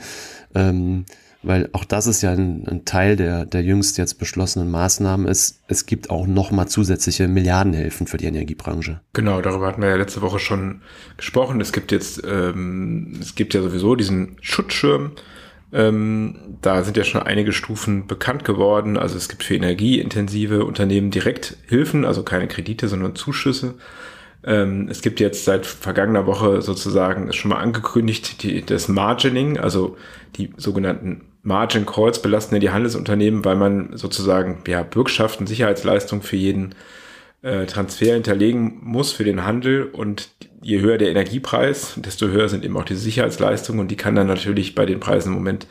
Ähm, 0.55 1.05
weil 1.49 1.71
auch 1.73 1.87
das 1.87 2.07
ist 2.07 2.21
ja 2.21 2.31
ein, 2.31 2.69
ein, 2.69 2.85
Teil 2.85 3.17
der, 3.17 3.47
der 3.47 3.63
jüngst 3.63 3.97
jetzt 3.97 4.19
beschlossenen 4.19 4.71
Maßnahmen 4.71 5.27
ist. 5.27 5.63
Es 5.67 5.87
gibt 5.87 6.11
auch 6.11 6.27
nochmal 6.27 6.69
zusätzliche 6.69 7.27
Milliardenhilfen 7.27 8.07
für 8.07 8.19
die 8.19 8.27
Energiebranche. 8.27 9.01
Genau, 9.15 9.41
darüber 9.41 9.67
hatten 9.67 9.81
wir 9.81 9.89
ja 9.89 9.97
letzte 9.97 10.21
Woche 10.21 10.39
schon 10.39 10.83
gesprochen. 11.17 11.63
Es 11.63 11.73
gibt 11.73 11.91
jetzt, 11.91 12.23
ähm, 12.29 13.19
es 13.19 13.35
gibt 13.35 13.55
ja 13.55 13.63
sowieso 13.63 13.97
diesen 13.97 14.37
Schutzschirm. 14.43 15.13
Ähm, 15.73 16.37
da 16.61 16.83
sind 16.85 16.99
ja 16.99 17.05
schon 17.05 17.23
einige 17.23 17.53
Stufen 17.53 18.07
bekannt 18.07 18.45
geworden. 18.45 18.99
Also 18.99 19.17
es 19.17 19.31
gibt 19.31 19.43
für 19.43 19.55
energieintensive 19.55 20.67
Unternehmen 20.67 21.11
direkt 21.11 21.57
Hilfen, 21.67 22.05
also 22.05 22.25
keine 22.25 22.49
Kredite, 22.49 22.89
sondern 22.89 23.17
Zuschüsse. 23.17 23.75
Ähm, 24.45 24.89
es 24.91 25.01
gibt 25.01 25.19
jetzt 25.19 25.47
seit 25.47 25.65
vergangener 25.65 26.27
Woche 26.27 26.61
sozusagen 26.61 27.29
ist 27.29 27.37
schon 27.37 27.49
mal 27.49 27.59
angekündigt 27.59 28.43
die, 28.43 28.65
das 28.65 28.89
Margining, 28.89 29.59
also 29.59 29.97
die 30.37 30.51
sogenannten 30.57 31.23
Margin 31.43 31.87
Calls 31.87 32.21
belasten 32.21 32.55
ja 32.55 32.61
die 32.61 32.71
Handelsunternehmen, 32.71 33.45
weil 33.45 33.57
man 33.57 33.97
sozusagen 33.97 34.63
ja, 34.67 34.83
Bürgschaften, 34.83 35.47
Sicherheitsleistung 35.47 36.23
für 36.23 36.37
jeden 36.37 36.75
äh, 37.43 37.67
Transfer 37.67 38.15
hinterlegen 38.15 38.81
muss 38.83 39.13
für 39.13 39.25
den 39.25 39.45
Handel 39.45 39.85
und 39.85 40.31
je 40.61 40.81
höher 40.81 40.99
der 40.99 41.11
Energiepreis, 41.11 41.95
desto 41.97 42.27
höher 42.29 42.49
sind 42.49 42.65
eben 42.65 42.77
auch 42.77 42.85
die 42.85 42.97
Sicherheitsleistungen 42.97 43.81
und 43.81 43.91
die 43.91 43.97
kann 43.97 44.17
dann 44.17 44.27
natürlich 44.27 44.75
bei 44.75 44.87
den 44.87 45.01
Preisen 45.01 45.29
im 45.29 45.35
Moment 45.35 45.67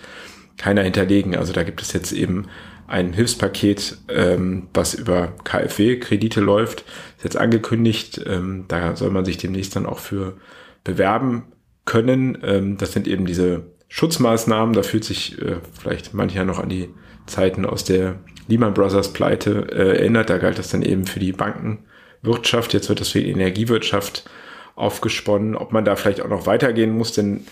keiner 0.57 0.83
hinterlegen. 0.83 1.35
Also 1.35 1.53
da 1.53 1.63
gibt 1.63 1.81
es 1.81 1.93
jetzt 1.93 2.11
eben 2.13 2.47
ein 2.87 3.11
Hilfspaket, 3.11 3.97
ähm, 4.07 4.69
was 4.73 4.93
über 4.93 5.33
KfW-Kredite 5.43 6.39
läuft, 6.39 6.85
ist 7.17 7.23
jetzt 7.25 7.37
angekündigt. 7.37 8.21
Ähm, 8.25 8.65
da 8.69 8.95
soll 8.95 9.11
man 9.11 9.25
sich 9.25 9.37
demnächst 9.37 9.75
dann 9.75 9.85
auch 9.85 9.99
für 9.99 10.37
bewerben 10.85 11.43
können. 11.83 12.37
Ähm, 12.43 12.77
das 12.77 12.93
sind 12.93 13.07
eben 13.07 13.25
diese 13.25 13.65
Schutzmaßnahmen. 13.89 14.73
Da 14.73 14.83
fühlt 14.83 15.03
sich 15.03 15.41
äh, 15.41 15.57
vielleicht 15.79 16.13
mancher 16.13 16.45
noch 16.45 16.59
an 16.59 16.69
die 16.69 16.89
Zeiten 17.25 17.65
aus 17.65 17.83
der 17.83 18.15
Lehman 18.47 18.73
Brothers 18.73 19.13
Pleite 19.13 19.67
äh, 19.71 19.97
erinnert. 19.97 20.29
Da 20.29 20.37
galt 20.37 20.57
das 20.57 20.69
dann 20.69 20.81
eben 20.81 21.05
für 21.05 21.19
die 21.19 21.33
Bankenwirtschaft. 21.33 22.73
Jetzt 22.73 22.89
wird 22.89 22.99
das 22.99 23.09
für 23.09 23.19
die 23.19 23.31
Energiewirtschaft 23.31 24.29
aufgesponnen. 24.75 25.55
Ob 25.55 25.71
man 25.71 25.85
da 25.85 25.95
vielleicht 25.95 26.21
auch 26.21 26.29
noch 26.29 26.45
weitergehen 26.45 26.97
muss, 26.97 27.11
denn 27.11 27.45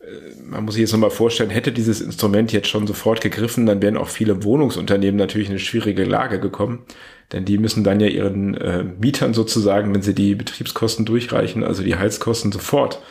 äh, 0.00 0.04
man 0.44 0.64
muss 0.64 0.74
sich 0.74 0.82
jetzt 0.82 0.92
nochmal 0.92 1.10
vorstellen, 1.10 1.50
hätte 1.50 1.72
dieses 1.72 2.00
Instrument 2.00 2.52
jetzt 2.52 2.68
schon 2.68 2.86
sofort 2.86 3.20
gegriffen, 3.20 3.66
dann 3.66 3.82
wären 3.82 3.96
auch 3.96 4.08
viele 4.08 4.44
Wohnungsunternehmen 4.44 5.16
natürlich 5.16 5.48
in 5.48 5.54
eine 5.54 5.60
schwierige 5.60 6.04
Lage 6.04 6.40
gekommen. 6.40 6.84
Denn 7.32 7.44
die 7.44 7.58
müssen 7.58 7.84
dann 7.84 8.00
ja 8.00 8.06
ihren 8.06 8.54
äh, 8.56 8.84
Mietern 8.84 9.34
sozusagen, 9.34 9.92
wenn 9.92 10.02
sie 10.02 10.14
die 10.14 10.34
Betriebskosten 10.34 11.04
durchreichen, 11.04 11.62
also 11.62 11.82
die 11.82 11.96
Heizkosten 11.96 12.52
sofort, 12.52 13.02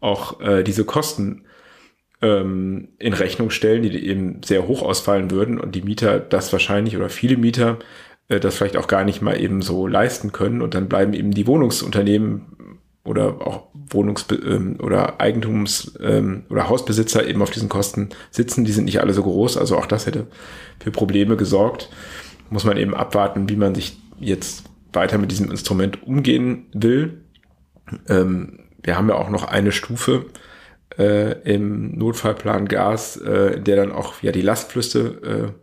auch 0.00 0.40
äh, 0.40 0.62
diese 0.62 0.84
Kosten 0.84 1.44
ähm, 2.22 2.88
in 2.98 3.12
Rechnung 3.12 3.50
stellen, 3.50 3.82
die 3.82 4.06
eben 4.06 4.40
sehr 4.44 4.66
hoch 4.66 4.82
ausfallen 4.82 5.30
würden 5.30 5.58
und 5.58 5.74
die 5.74 5.82
Mieter 5.82 6.20
das 6.20 6.52
wahrscheinlich 6.52 6.96
oder 6.96 7.08
viele 7.08 7.36
Mieter 7.36 7.78
äh, 8.28 8.40
das 8.40 8.56
vielleicht 8.56 8.76
auch 8.76 8.86
gar 8.86 9.04
nicht 9.04 9.20
mal 9.20 9.38
eben 9.38 9.60
so 9.60 9.86
leisten 9.86 10.32
können 10.32 10.62
und 10.62 10.74
dann 10.74 10.88
bleiben 10.88 11.12
eben 11.12 11.32
die 11.32 11.46
Wohnungsunternehmen 11.46 12.76
oder 13.04 13.46
auch 13.46 13.66
Wohnungs- 13.90 14.26
ähm, 14.32 14.78
oder 14.80 15.20
Eigentums- 15.20 15.98
ähm, 16.00 16.44
oder 16.48 16.68
Hausbesitzer 16.68 17.26
eben 17.26 17.42
auf 17.42 17.50
diesen 17.50 17.68
Kosten 17.68 18.10
sitzen. 18.30 18.64
Die 18.64 18.72
sind 18.72 18.84
nicht 18.84 19.00
alle 19.00 19.12
so 19.12 19.24
groß, 19.24 19.56
also 19.56 19.76
auch 19.76 19.86
das 19.86 20.06
hätte 20.06 20.28
für 20.78 20.92
Probleme 20.92 21.36
gesorgt. 21.36 21.90
Muss 22.48 22.64
man 22.64 22.76
eben 22.76 22.94
abwarten, 22.94 23.48
wie 23.48 23.56
man 23.56 23.74
sich 23.74 23.98
jetzt 24.20 24.64
weiter 24.92 25.18
mit 25.18 25.32
diesem 25.32 25.50
Instrument 25.50 26.02
umgehen 26.04 26.66
will. 26.72 27.22
Ähm, 28.08 28.60
wir 28.82 28.96
haben 28.96 29.08
ja 29.08 29.16
auch 29.16 29.30
noch 29.30 29.44
eine 29.44 29.72
Stufe 29.72 30.26
äh, 30.98 31.32
im 31.42 31.96
Notfallplan 31.96 32.68
Gas, 32.68 33.16
äh, 33.16 33.54
in 33.54 33.64
der 33.64 33.76
dann 33.76 33.92
auch 33.92 34.22
ja 34.22 34.32
die 34.32 34.42
Lastflüsse 34.42 35.52
äh, 35.54 35.62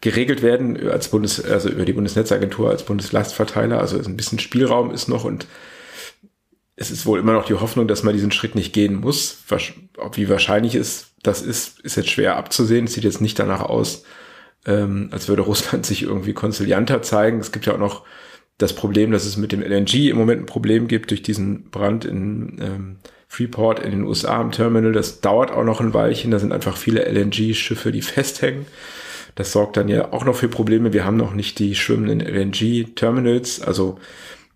geregelt 0.00 0.42
werden 0.42 0.88
als 0.88 1.08
Bundes, 1.08 1.44
also 1.44 1.68
über 1.68 1.84
die 1.84 1.92
Bundesnetzagentur 1.92 2.70
als 2.70 2.84
Bundeslastverteiler. 2.84 3.78
Also 3.78 3.98
ein 3.98 4.16
bisschen 4.16 4.38
Spielraum 4.38 4.90
ist 4.90 5.08
noch 5.08 5.24
und 5.24 5.46
es 6.76 6.90
ist 6.90 7.04
wohl 7.04 7.18
immer 7.18 7.34
noch 7.34 7.44
die 7.44 7.54
Hoffnung, 7.54 7.86
dass 7.88 8.02
man 8.02 8.14
diesen 8.14 8.32
Schritt 8.32 8.54
nicht 8.54 8.72
gehen 8.72 8.94
muss. 8.94 9.42
Wie 10.14 10.30
wahrscheinlich 10.30 10.74
ist, 10.74 11.08
das 11.22 11.42
ist, 11.42 11.78
ist 11.80 11.96
jetzt 11.96 12.08
schwer 12.08 12.36
abzusehen. 12.36 12.86
Es 12.86 12.94
sieht 12.94 13.04
jetzt 13.04 13.20
nicht 13.20 13.38
danach 13.38 13.60
aus, 13.60 14.04
ähm, 14.64 15.10
als 15.12 15.28
würde 15.28 15.42
Russland 15.42 15.84
sich 15.86 16.04
irgendwie 16.04 16.32
konzilianter 16.32 17.02
zeigen. 17.02 17.38
Es 17.38 17.52
gibt 17.52 17.66
ja 17.66 17.74
auch 17.74 17.78
noch 17.78 18.06
das 18.56 18.72
Problem, 18.74 19.10
dass 19.10 19.26
es 19.26 19.36
mit 19.36 19.52
dem 19.52 19.60
LNG 19.60 20.08
im 20.08 20.16
Moment 20.16 20.42
ein 20.42 20.46
Problem 20.46 20.88
gibt 20.88 21.10
durch 21.10 21.22
diesen 21.22 21.70
Brand 21.70 22.06
in 22.06 22.58
ähm, 22.62 22.96
Freeport 23.30 23.78
in 23.78 23.92
den 23.92 24.02
USA 24.02 24.42
im 24.42 24.50
Terminal. 24.50 24.90
Das 24.90 25.20
dauert 25.20 25.52
auch 25.52 25.62
noch 25.62 25.80
ein 25.80 25.94
Weilchen. 25.94 26.32
Da 26.32 26.40
sind 26.40 26.50
einfach 26.52 26.76
viele 26.76 27.04
LNG-Schiffe, 27.04 27.92
die 27.92 28.02
festhängen. 28.02 28.66
Das 29.36 29.52
sorgt 29.52 29.76
dann 29.76 29.86
ja 29.86 30.12
auch 30.12 30.24
noch 30.24 30.34
für 30.34 30.48
Probleme. 30.48 30.92
Wir 30.92 31.04
haben 31.04 31.16
noch 31.16 31.32
nicht 31.32 31.60
die 31.60 31.76
schwimmenden 31.76 32.18
LNG-Terminals. 32.18 33.62
Also 33.62 34.00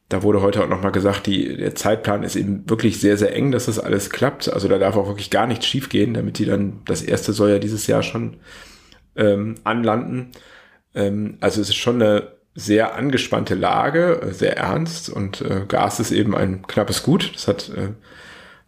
da 0.08 0.24
wurde 0.24 0.42
heute 0.42 0.64
auch 0.64 0.68
nochmal 0.68 0.90
gesagt, 0.90 1.28
die, 1.28 1.56
der 1.56 1.76
Zeitplan 1.76 2.24
ist 2.24 2.34
eben 2.34 2.68
wirklich 2.68 3.00
sehr, 3.00 3.16
sehr 3.16 3.32
eng, 3.32 3.52
dass 3.52 3.66
das 3.66 3.78
alles 3.78 4.10
klappt. 4.10 4.52
Also 4.52 4.66
da 4.66 4.76
darf 4.76 4.96
auch 4.96 5.06
wirklich 5.06 5.30
gar 5.30 5.46
nichts 5.46 5.66
schiefgehen, 5.66 6.12
damit 6.12 6.38
die 6.38 6.44
dann, 6.44 6.80
das 6.84 7.00
erste 7.00 7.32
soll 7.32 7.50
ja 7.50 7.58
dieses 7.60 7.86
Jahr 7.86 8.02
schon 8.02 8.38
ähm, 9.14 9.54
anlanden. 9.62 10.32
Ähm, 10.96 11.38
also 11.40 11.60
es 11.60 11.68
ist 11.68 11.76
schon 11.76 12.02
eine 12.02 12.32
sehr 12.56 12.96
angespannte 12.96 13.54
Lage, 13.54 14.32
sehr 14.32 14.56
ernst 14.56 15.10
und 15.10 15.42
äh, 15.42 15.62
Gas 15.68 16.00
ist 16.00 16.10
eben 16.10 16.34
ein 16.34 16.66
knappes 16.66 17.04
Gut. 17.04 17.30
Das 17.36 17.46
hat 17.46 17.68
äh, 17.68 17.90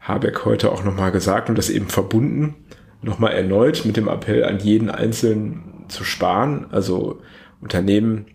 Habeck 0.07 0.45
heute 0.45 0.71
auch 0.71 0.85
nochmal 0.85 1.13
gesagt 1.13 1.49
und 1.49 1.59
das 1.59 1.71
eben 1.71 1.89
verbunden, 1.89 2.55
nochmal 3.03 3.33
erneut 3.33 3.85
mit 3.85 3.97
dem 3.97 4.09
Appell 4.09 4.45
an 4.45 4.59
jeden 4.59 4.91
Einzelnen 4.91 5.85
zu 5.89 6.05
sparen. 6.05 6.67
Also 6.71 7.21
Unternehmen 7.61 8.27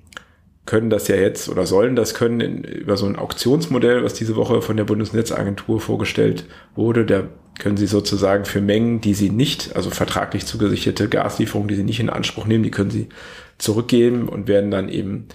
können 0.65 0.89
das 0.89 1.07
ja 1.07 1.15
jetzt 1.15 1.49
oder 1.49 1.65
sollen 1.65 1.95
das 1.95 2.13
können 2.13 2.39
in, 2.39 2.63
über 2.63 2.97
so 2.97 3.05
ein 3.05 3.15
Auktionsmodell, 3.15 4.03
was 4.03 4.13
diese 4.13 4.35
Woche 4.35 4.61
von 4.61 4.77
der 4.77 4.83
Bundesnetzagentur 4.83 5.79
vorgestellt 5.79 6.45
wurde. 6.75 7.05
Da 7.05 7.23
können 7.59 7.77
sie 7.77 7.87
sozusagen 7.87 8.45
für 8.45 8.61
Mengen, 8.61 9.01
die 9.01 9.13
sie 9.13 9.29
nicht, 9.29 9.75
also 9.75 9.89
vertraglich 9.89 10.45
zugesicherte 10.45 11.09
Gaslieferungen, 11.09 11.67
die 11.67 11.75
sie 11.75 11.83
nicht 11.83 11.99
in 11.99 12.09
Anspruch 12.09 12.45
nehmen, 12.45 12.63
die 12.63 12.71
können 12.71 12.91
sie 12.91 13.09
zurückgeben 13.57 14.29
und 14.29 14.47
werden 14.47 14.71
dann 14.71 14.89
eben 14.89 15.27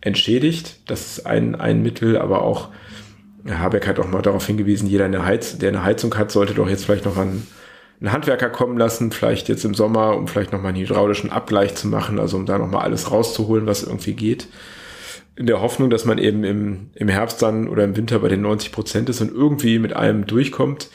entschädigt. 0.00 0.80
Das 0.86 1.18
ist 1.18 1.26
ein, 1.26 1.54
ein 1.54 1.82
Mittel, 1.82 2.18
aber 2.18 2.42
auch 2.42 2.68
Herr 3.44 3.58
Habeck 3.58 3.86
hat 3.86 3.98
auch 3.98 4.08
mal 4.08 4.22
darauf 4.22 4.46
hingewiesen, 4.46 4.88
jeder, 4.88 5.04
eine 5.04 5.24
Heiz, 5.24 5.58
der 5.58 5.70
eine 5.70 5.82
Heizung 5.82 6.16
hat, 6.16 6.30
sollte 6.30 6.54
doch 6.54 6.68
jetzt 6.68 6.84
vielleicht 6.84 7.04
noch 7.04 7.16
an 7.16 7.46
einen 8.02 8.12
Handwerker 8.12 8.50
kommen 8.50 8.76
lassen, 8.76 9.12
vielleicht 9.12 9.48
jetzt 9.48 9.64
im 9.64 9.74
Sommer, 9.74 10.16
um 10.16 10.26
vielleicht 10.26 10.52
nochmal 10.52 10.70
einen 10.70 10.82
hydraulischen 10.82 11.30
Abgleich 11.30 11.76
zu 11.76 11.86
machen, 11.86 12.18
also 12.18 12.36
um 12.36 12.46
da 12.46 12.58
nochmal 12.58 12.82
alles 12.82 13.12
rauszuholen, 13.12 13.66
was 13.66 13.84
irgendwie 13.84 14.14
geht. 14.14 14.48
In 15.36 15.46
der 15.46 15.60
Hoffnung, 15.60 15.88
dass 15.88 16.04
man 16.04 16.18
eben 16.18 16.42
im, 16.42 16.90
im 16.94 17.08
Herbst 17.08 17.40
dann 17.42 17.68
oder 17.68 17.84
im 17.84 17.96
Winter 17.96 18.18
bei 18.18 18.28
den 18.28 18.42
90 18.42 18.72
Prozent 18.72 19.08
ist 19.08 19.20
und 19.20 19.32
irgendwie 19.32 19.78
mit 19.78 19.92
allem 19.92 20.26
durchkommt. 20.26 20.90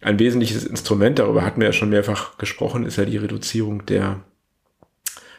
Ein 0.00 0.20
wesentliches 0.20 0.64
Instrument, 0.64 1.18
darüber 1.18 1.44
hatten 1.44 1.60
wir 1.60 1.68
ja 1.68 1.72
schon 1.72 1.90
mehrfach 1.90 2.38
gesprochen, 2.38 2.86
ist 2.86 2.96
ja 2.96 3.04
die 3.04 3.18
Reduzierung 3.18 3.84
der, 3.86 4.20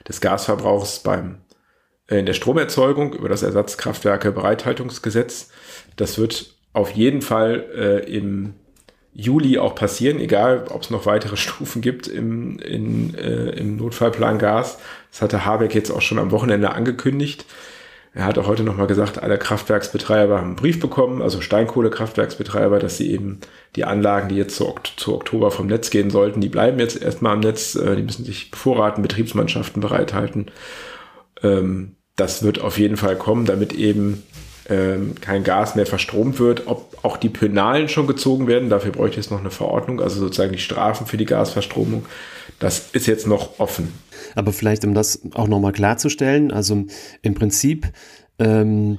des 0.07 0.19
Gasverbrauchs 0.19 0.99
beim, 0.99 1.37
äh, 2.07 2.19
in 2.19 2.25
der 2.25 2.33
Stromerzeugung 2.33 3.13
über 3.13 3.29
das 3.29 3.43
Ersatzkraftwerke 3.43 4.33
Bereithaltungsgesetz. 4.33 5.49
Das 5.95 6.17
wird 6.17 6.52
auf 6.73 6.91
jeden 6.91 7.21
Fall 7.21 7.65
äh, 7.75 8.11
im 8.11 8.55
Juli 9.13 9.59
auch 9.59 9.75
passieren, 9.75 10.19
egal 10.19 10.65
ob 10.69 10.81
es 10.81 10.89
noch 10.89 11.05
weitere 11.05 11.37
Stufen 11.37 11.81
gibt 11.81 12.07
im, 12.07 12.59
in, 12.59 13.15
äh, 13.15 13.51
im 13.51 13.77
Notfallplan 13.77 14.39
Gas. 14.39 14.79
Das 15.11 15.21
hatte 15.21 15.45
Habeck 15.45 15.75
jetzt 15.75 15.91
auch 15.91 16.01
schon 16.01 16.19
am 16.19 16.31
Wochenende 16.31 16.71
angekündigt. 16.71 17.45
Er 18.15 18.25
hat 18.25 18.37
auch 18.37 18.45
heute 18.45 18.63
nochmal 18.63 18.85
gesagt, 18.85 19.23
alle 19.23 19.39
Kraftwerksbetreiber 19.39 20.37
haben 20.37 20.47
einen 20.47 20.55
Brief 20.55 20.79
bekommen, 20.79 21.23
also 21.23 21.41
Steinkohlekraftwerksbetreiber, 21.41 22.77
dass 22.77 22.97
sie 22.97 23.11
eben 23.11 23.39
die 23.75 23.85
Anlagen, 23.85 24.29
die 24.29 24.35
jetzt 24.35 24.55
zu, 24.55 24.75
zu 24.97 25.15
Oktober 25.15 25.49
vom 25.49 25.65
Netz 25.65 25.89
gehen 25.89 26.11
sollten, 26.11 26.39
die 26.39 26.49
bleiben 26.49 26.77
jetzt 26.77 27.01
erstmal 27.01 27.33
am 27.33 27.39
Netz, 27.39 27.73
äh, 27.73 27.95
die 27.95 28.03
müssen 28.03 28.23
sich 28.23 28.51
bevorraten, 28.51 29.01
Betriebsmannschaften 29.01 29.81
bereithalten. 29.81 30.51
Ähm, 31.41 31.95
das 32.15 32.43
wird 32.43 32.61
auf 32.61 32.77
jeden 32.77 32.97
Fall 32.97 33.15
kommen, 33.15 33.45
damit 33.45 33.73
eben 33.73 34.21
ähm, 34.69 35.15
kein 35.19 35.43
Gas 35.43 35.75
mehr 35.75 35.85
verstromt 35.85 36.39
wird. 36.39 36.67
Ob 36.67 36.97
auch 37.03 37.17
die 37.17 37.29
Penalen 37.29 37.89
schon 37.89 38.07
gezogen 38.07 38.47
werden, 38.47 38.69
dafür 38.69 38.91
bräuchte 38.91 39.19
es 39.19 39.29
noch 39.29 39.39
eine 39.39 39.51
Verordnung, 39.51 40.01
also 40.01 40.19
sozusagen 40.19 40.53
die 40.53 40.59
Strafen 40.59 41.05
für 41.05 41.17
die 41.17 41.25
Gasverstromung. 41.25 42.05
Das 42.59 42.89
ist 42.93 43.07
jetzt 43.07 43.27
noch 43.27 43.59
offen. 43.59 43.93
Aber 44.35 44.53
vielleicht, 44.53 44.85
um 44.85 44.93
das 44.93 45.21
auch 45.33 45.47
nochmal 45.47 45.73
klarzustellen, 45.73 46.51
also 46.51 46.85
im 47.21 47.33
Prinzip, 47.33 47.91
ähm, 48.39 48.97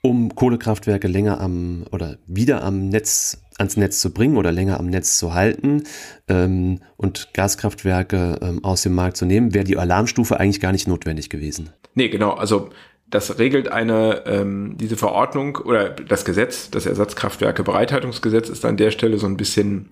um 0.00 0.34
Kohlekraftwerke 0.34 1.08
länger 1.08 1.40
am 1.40 1.84
oder 1.92 2.16
wieder 2.26 2.64
am 2.64 2.88
Netz 2.88 3.38
ans 3.58 3.76
Netz 3.76 4.00
zu 4.00 4.12
bringen 4.12 4.36
oder 4.36 4.50
länger 4.50 4.80
am 4.80 4.86
Netz 4.86 5.18
zu 5.18 5.34
halten 5.34 5.84
ähm, 6.28 6.80
und 6.96 7.32
Gaskraftwerke 7.34 8.38
ähm, 8.42 8.64
aus 8.64 8.82
dem 8.82 8.94
Markt 8.94 9.16
zu 9.16 9.26
nehmen, 9.26 9.54
wäre 9.54 9.64
die 9.64 9.76
Alarmstufe 9.76 10.40
eigentlich 10.40 10.60
gar 10.60 10.72
nicht 10.72 10.88
notwendig 10.88 11.30
gewesen. 11.30 11.70
Nee, 11.94 12.08
genau. 12.08 12.32
Also 12.32 12.70
das 13.12 13.38
regelt 13.38 13.70
eine, 13.70 14.22
ähm, 14.24 14.78
diese 14.78 14.96
Verordnung 14.96 15.56
oder 15.56 15.90
das 15.90 16.24
Gesetz, 16.24 16.70
das 16.70 16.86
Ersatzkraftwerke 16.86 17.62
Bereithaltungsgesetz 17.62 18.48
ist 18.48 18.64
an 18.64 18.78
der 18.78 18.90
Stelle 18.90 19.18
so 19.18 19.26
ein 19.26 19.36
bisschen 19.36 19.90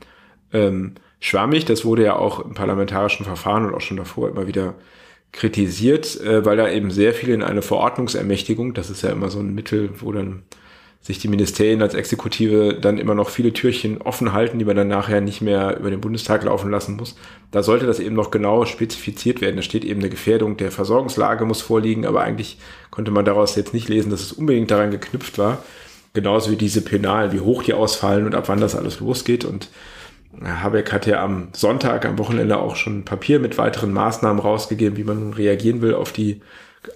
ähm, 0.55 0.95
schwammig. 1.21 1.67
Das 1.67 1.85
wurde 1.85 2.03
ja 2.03 2.17
auch 2.17 2.41
im 2.41 2.55
parlamentarischen 2.55 3.27
Verfahren 3.27 3.67
und 3.67 3.75
auch 3.75 3.83
schon 3.83 3.99
davor 3.99 4.31
immer 4.31 4.47
wieder 4.47 4.75
kritisiert, 5.33 6.19
äh, 6.23 6.47
weil 6.47 6.57
da 6.57 6.71
eben 6.71 6.91
sehr 6.91 7.13
viel 7.13 7.29
in 7.29 7.43
eine 7.43 7.61
Verordnungsermächtigung, 7.61 8.73
das 8.73 8.89
ist 8.89 9.03
ja 9.03 9.11
immer 9.11 9.29
so 9.29 9.39
ein 9.41 9.55
Mittel, 9.55 9.91
wo 10.01 10.13
dann 10.13 10.43
sich 11.03 11.19
die 11.19 11.29
Ministerien 11.29 11.81
als 11.81 11.95
Exekutive 11.95 12.77
dann 12.79 12.99
immer 12.99 13.15
noch 13.15 13.31
viele 13.31 13.55
Türchen 13.55 14.03
offen 14.03 14.35
halten, 14.35 14.59
die 14.59 14.67
man 14.67 14.77
dann 14.77 14.89
nachher 14.89 15.23
nicht 15.23 15.41
mehr 15.41 15.79
über 15.79 15.91
den 15.91 16.03
Bundestag 16.03 16.45
laufen 16.45 16.71
lassen 16.71 16.97
muss. 16.97 17.17
Da 17.53 17.63
sollte 17.63 17.87
das 17.87 18.01
eben 18.01 18.15
noch 18.15 18.31
genau 18.31 18.67
spezifiziert 18.67 19.41
werden. 19.41 19.57
Da 19.57 19.63
steht 19.63 19.85
eben 19.85 20.01
eine 20.01 20.11
Gefährdung 20.11 20.59
der 20.59 20.71
Versorgungslage 20.71 21.47
muss 21.47 21.63
vorliegen, 21.63 22.05
aber 22.05 22.21
eigentlich 22.21 22.59
konnte 22.91 23.11
man 23.11 23.25
daraus 23.25 23.57
jetzt 23.57 23.73
nicht 23.73 23.89
lesen, 23.89 24.11
dass 24.11 24.21
es 24.21 24.33
unbedingt 24.33 24.71
daran 24.71 24.91
geknüpft 24.91 25.39
war. 25.39 25.65
Genauso 26.13 26.51
wie 26.51 26.57
diese 26.57 26.83
Penalen, 26.83 27.33
wie 27.33 27.41
hoch 27.41 27.63
die 27.63 27.73
ausfallen 27.73 28.27
und 28.27 28.35
ab 28.35 28.49
wann 28.49 28.61
das 28.61 28.77
alles 28.77 29.01
losgeht. 29.01 29.47
Und 29.47 29.71
Habeck 30.45 30.93
hat 30.93 31.07
ja 31.07 31.25
am 31.25 31.49
Sonntag, 31.53 32.05
am 32.05 32.19
Wochenende 32.19 32.59
auch 32.59 32.77
schon 32.77 32.99
ein 32.99 33.05
Papier 33.07 33.39
mit 33.39 33.57
weiteren 33.57 33.93
Maßnahmen 33.93 34.41
rausgegeben, 34.41 34.99
wie 34.99 35.05
man 35.05 35.21
nun 35.21 35.33
reagieren 35.33 35.81
will 35.81 35.95
auf 35.95 36.13
die 36.13 36.43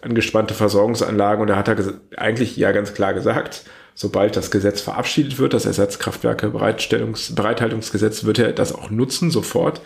angespannte 0.02 0.52
Versorgungsanlagen. 0.52 1.40
Und 1.40 1.48
da 1.48 1.56
hat 1.56 1.68
er 1.68 1.94
eigentlich 2.16 2.56
ja 2.56 2.72
ganz 2.72 2.92
klar 2.92 3.14
gesagt, 3.14 3.64
sobald 3.94 4.36
das 4.36 4.50
Gesetz 4.50 4.80
verabschiedet 4.80 5.38
wird, 5.38 5.54
das 5.54 5.66
Ersatzkraftwerke 5.66 6.50
Bereithaltungsgesetz, 6.50 8.24
wird 8.24 8.38
er 8.38 8.52
das 8.52 8.74
auch 8.74 8.90
nutzen 8.90 9.30
sofort 9.30 9.80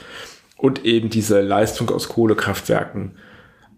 und 0.56 0.84
eben 0.84 1.10
diese 1.10 1.40
Leistung 1.40 1.90
aus 1.90 2.08
Kohlekraftwerken 2.08 3.12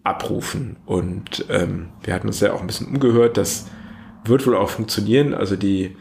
abrufen. 0.03 0.77
Und 0.85 1.45
ähm, 1.49 1.89
wir 2.03 2.13
hatten 2.13 2.27
uns 2.27 2.39
ja 2.39 2.53
auch 2.53 2.61
ein 2.61 2.67
bisschen 2.67 2.87
umgehört, 2.87 3.37
das 3.37 3.67
wird 4.25 4.47
wohl 4.47 4.55
auch 4.55 4.69
funktionieren. 4.69 5.33
Also 5.33 5.55
die 5.55 5.95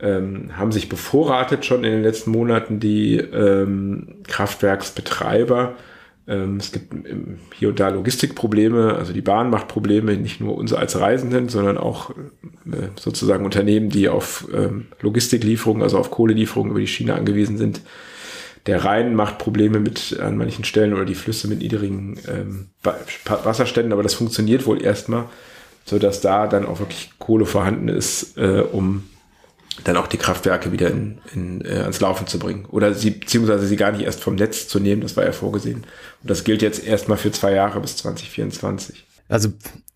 ähm, 0.00 0.56
haben 0.56 0.72
sich 0.72 0.88
bevorratet 0.88 1.64
schon 1.64 1.84
in 1.84 1.92
den 1.92 2.02
letzten 2.02 2.30
Monaten 2.30 2.80
die 2.80 3.16
ähm, 3.16 4.16
Kraftwerksbetreiber 4.26 5.74
es 6.26 6.72
gibt 6.72 6.92
ähm, 6.92 7.38
hier 7.54 7.68
und 7.68 7.78
da 7.78 7.88
Logistikprobleme, 7.88 8.96
also 8.96 9.12
die 9.12 9.20
Bahn 9.20 9.48
macht 9.48 9.68
Probleme, 9.68 10.16
nicht 10.16 10.40
nur 10.40 10.56
uns 10.56 10.72
als 10.72 10.98
Reisenden, 10.98 11.48
sondern 11.48 11.78
auch 11.78 12.10
äh, 12.10 12.88
sozusagen 12.98 13.44
Unternehmen, 13.44 13.90
die 13.90 14.08
auf 14.08 14.48
ähm, 14.52 14.86
Logistiklieferungen, 15.00 15.82
also 15.82 15.98
auf 15.98 16.10
Kohlelieferungen 16.10 16.72
über 16.72 16.80
die 16.80 16.88
Schiene 16.88 17.14
angewiesen 17.14 17.58
sind. 17.58 17.80
Der 18.66 18.84
Rhein 18.84 19.14
macht 19.14 19.38
Probleme 19.38 19.78
mit 19.78 20.18
an 20.18 20.36
manchen 20.36 20.64
Stellen 20.64 20.94
oder 20.94 21.04
die 21.04 21.14
Flüsse 21.14 21.46
mit 21.46 21.60
niedrigen 21.60 22.18
ähm, 22.26 22.66
Wasserständen, 22.82 23.92
aber 23.92 24.02
das 24.02 24.14
funktioniert 24.14 24.66
wohl 24.66 24.82
erstmal, 24.82 25.26
so 25.84 26.00
dass 26.00 26.20
da 26.20 26.48
dann 26.48 26.66
auch 26.66 26.80
wirklich 26.80 27.10
Kohle 27.20 27.46
vorhanden 27.46 27.86
ist, 27.86 28.36
äh, 28.36 28.64
um 28.72 29.04
dann 29.84 29.96
auch 29.96 30.06
die 30.06 30.16
Kraftwerke 30.16 30.72
wieder 30.72 30.90
in, 30.90 31.18
in, 31.34 31.60
äh, 31.64 31.80
ans 31.80 32.00
Laufen 32.00 32.26
zu 32.26 32.38
bringen. 32.38 32.66
Oder 32.66 32.94
sie, 32.94 33.10
beziehungsweise 33.10 33.66
sie 33.66 33.76
gar 33.76 33.92
nicht 33.92 34.04
erst 34.04 34.22
vom 34.22 34.34
Netz 34.34 34.68
zu 34.68 34.80
nehmen, 34.80 35.02
das 35.02 35.16
war 35.16 35.24
ja 35.24 35.32
vorgesehen. 35.32 35.84
Und 36.22 36.30
das 36.30 36.44
gilt 36.44 36.62
jetzt 36.62 36.84
erstmal 36.84 37.18
für 37.18 37.30
zwei 37.32 37.52
Jahre 37.52 37.80
bis 37.80 37.96
2024. 37.96 39.04
Also 39.28 39.52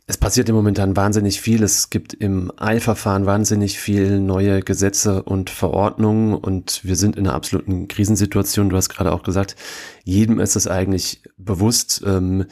es 0.07 0.19
passiert 0.19 0.49
im 0.49 0.57
Momentan 0.57 0.97
wahnsinnig 0.97 1.41
viel. 1.41 1.63
Es 1.63 1.89
gibt 1.89 2.15
im 2.15 2.51
Eilverfahren 2.57 3.27
wahnsinnig 3.27 3.79
viel 3.79 4.19
neue 4.19 4.61
Gesetze 4.61 5.23
und 5.23 5.51
Verordnungen 5.51 6.35
und 6.35 6.85
wir 6.85 6.97
sind 6.97 7.15
in 7.15 7.29
einer 7.29 7.37
absoluten 7.37 7.87
Krisensituation. 7.87 8.71
Du 8.71 8.77
hast 8.77 8.89
gerade 8.89 9.13
auch 9.13 9.23
gesagt, 9.23 9.55
jedem 10.03 10.41
ist 10.41 10.57
es 10.57 10.67
eigentlich 10.67 11.23
bewusst. 11.39 12.03
Ähm, 12.05 12.47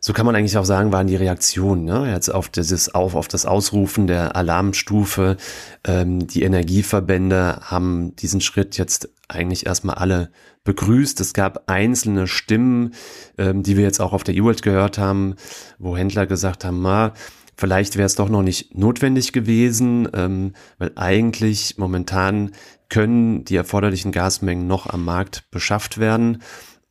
so 0.00 0.12
kann 0.12 0.26
man 0.26 0.36
eigentlich 0.36 0.58
auch 0.58 0.64
sagen, 0.64 0.92
waren 0.92 1.06
die 1.06 1.16
Reaktionen 1.16 1.84
ne? 1.84 2.10
jetzt 2.10 2.28
auf 2.28 2.48
dieses 2.48 2.94
auf 2.94 3.14
auf 3.14 3.28
das 3.28 3.46
Ausrufen 3.46 4.06
der 4.06 4.36
Alarmstufe. 4.36 5.36
Ähm, 5.84 6.26
die 6.26 6.42
Energieverbände 6.42 7.60
haben 7.62 8.14
diesen 8.16 8.40
Schritt 8.40 8.78
jetzt 8.78 9.08
eigentlich 9.28 9.66
erstmal 9.66 9.96
alle 9.96 10.30
begrüßt. 10.64 11.20
Es 11.20 11.32
gab 11.32 11.70
einzelne 11.70 12.26
Stimmen, 12.26 12.94
ähm, 13.38 13.62
die 13.62 13.76
wir 13.76 13.84
jetzt 13.84 14.00
auch 14.00 14.12
auf 14.12 14.24
der 14.24 14.34
E-World 14.34 14.62
gehört 14.62 14.98
haben, 14.98 15.36
wo 15.78 15.96
Händler 15.96 16.26
gesagt 16.26 16.64
haben, 16.64 16.80
ma, 16.80 17.14
vielleicht 17.56 17.96
wäre 17.96 18.06
es 18.06 18.14
doch 18.14 18.28
noch 18.28 18.42
nicht 18.42 18.76
notwendig 18.76 19.32
gewesen, 19.32 20.08
ähm, 20.12 20.52
weil 20.78 20.92
eigentlich 20.96 21.78
momentan 21.78 22.52
können 22.88 23.44
die 23.44 23.56
erforderlichen 23.56 24.12
Gasmengen 24.12 24.66
noch 24.66 24.86
am 24.86 25.04
Markt 25.04 25.44
beschafft 25.50 25.98
werden. 25.98 26.42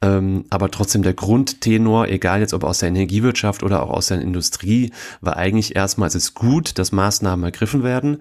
Ähm, 0.06 0.46
aber 0.52 0.70
trotzdem 0.70 1.02
der 1.02 1.14
Grundtenor, 1.14 2.08
egal 2.08 2.40
jetzt 2.40 2.54
ob 2.54 2.64
aus 2.64 2.80
der 2.80 2.90
Energiewirtschaft 2.90 3.64
oder 3.64 3.82
auch 3.82 3.90
aus 3.90 4.08
der 4.08 4.22
Industrie, 4.22 4.92
war 5.22 5.36
eigentlich 5.36 5.76
erstmal, 5.76 6.08
es 6.08 6.14
ist 6.14 6.36
gut, 6.36 6.78
dass 6.78 6.92
Maßnahmen 6.92 7.44
ergriffen 7.44 7.82
werden, 7.82 8.20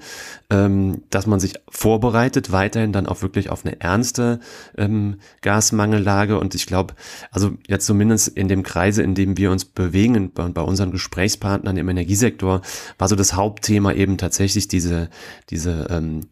ähm, 0.49 1.03
dass 1.11 1.27
man 1.27 1.41
sich 1.41 1.55
vorbereitet, 1.69 2.53
weiterhin 2.53 2.93
dann 2.93 3.07
auch 3.07 3.21
wirklich 3.21 3.51
auf 3.51 3.67
eine 3.67 3.81
ernste 3.83 4.41
ähm, 4.79 5.17
Gasmangellage. 5.43 6.39
Und 6.39 6.55
ich 6.55 6.67
glaube, 6.67 6.95
also 7.31 7.53
jetzt 7.67 7.85
zumindest 7.85 8.29
in 8.29 8.49
dem 8.49 8.63
Kreise, 8.63 9.03
in 9.03 9.15
dem 9.15 9.37
wir 9.37 9.51
uns 9.51 9.67
bewegen, 9.67 10.33
bei, 10.33 10.49
bei 10.49 10.63
unseren 10.63 10.91
Gesprächspartnern 10.91 11.77
im 11.77 11.89
Energiesektor, 11.91 12.63
war 12.97 13.09
so 13.09 13.17
das 13.17 13.35
Hauptthema 13.35 13.93
eben 13.93 14.17
tatsächlich 14.17 14.69
diese, 14.69 15.11
diese 15.51 15.89
ähm, 15.91 16.23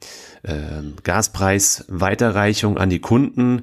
äh, 0.45 0.83
Gaspreis-Weiterreichung 1.03 2.79
an 2.79 2.89
die 2.89 3.01
Kunden 3.01 3.63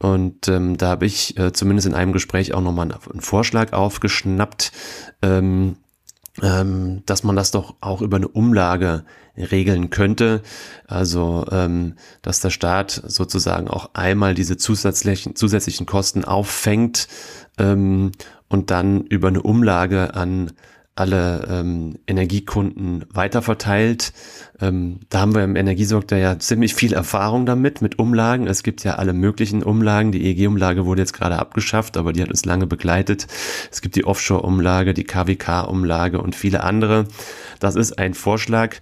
und 0.00 0.48
ähm, 0.48 0.78
da 0.78 0.88
habe 0.88 1.04
ich 1.04 1.38
äh, 1.38 1.52
zumindest 1.52 1.86
in 1.86 1.94
einem 1.94 2.12
Gespräch 2.12 2.54
auch 2.54 2.62
nochmal 2.62 2.90
einen 2.90 3.20
Vorschlag 3.20 3.74
aufgeschnappt, 3.74 4.72
ähm, 5.20 5.76
ähm, 6.42 7.02
dass 7.04 7.22
man 7.22 7.36
das 7.36 7.50
doch 7.50 7.74
auch 7.82 8.00
über 8.00 8.16
eine 8.16 8.28
Umlage 8.28 9.04
regeln 9.36 9.90
könnte. 9.90 10.40
Also, 10.86 11.46
ähm, 11.50 11.96
dass 12.22 12.40
der 12.40 12.48
Staat 12.48 13.02
sozusagen 13.06 13.68
auch 13.68 13.90
einmal 13.92 14.34
diese 14.34 14.56
zusätzlichen, 14.56 15.36
zusätzlichen 15.36 15.84
Kosten 15.84 16.24
auffängt 16.24 17.06
ähm, 17.58 18.12
und 18.48 18.70
dann 18.70 19.02
über 19.02 19.28
eine 19.28 19.42
Umlage 19.42 20.14
an 20.14 20.52
alle 21.00 21.48
ähm, 21.50 21.96
Energiekunden 22.06 23.06
weiterverteilt. 23.10 24.12
Ähm, 24.60 25.00
da 25.08 25.20
haben 25.20 25.34
wir 25.34 25.42
im 25.42 25.56
Energiesektor 25.56 26.18
ja 26.18 26.38
ziemlich 26.38 26.74
viel 26.74 26.92
Erfahrung 26.92 27.46
damit, 27.46 27.80
mit 27.80 27.98
Umlagen. 27.98 28.46
Es 28.46 28.62
gibt 28.62 28.84
ja 28.84 28.96
alle 28.96 29.14
möglichen 29.14 29.62
Umlagen. 29.62 30.12
Die 30.12 30.22
EEG-Umlage 30.22 30.84
wurde 30.84 31.00
jetzt 31.00 31.14
gerade 31.14 31.38
abgeschafft, 31.38 31.96
aber 31.96 32.12
die 32.12 32.20
hat 32.22 32.28
uns 32.28 32.44
lange 32.44 32.66
begleitet. 32.66 33.26
Es 33.72 33.80
gibt 33.80 33.96
die 33.96 34.04
Offshore-Umlage, 34.04 34.92
die 34.92 35.04
KWK-Umlage 35.04 36.20
und 36.20 36.36
viele 36.36 36.62
andere. 36.62 37.06
Das 37.60 37.76
ist 37.76 37.98
ein 37.98 38.12
Vorschlag, 38.12 38.76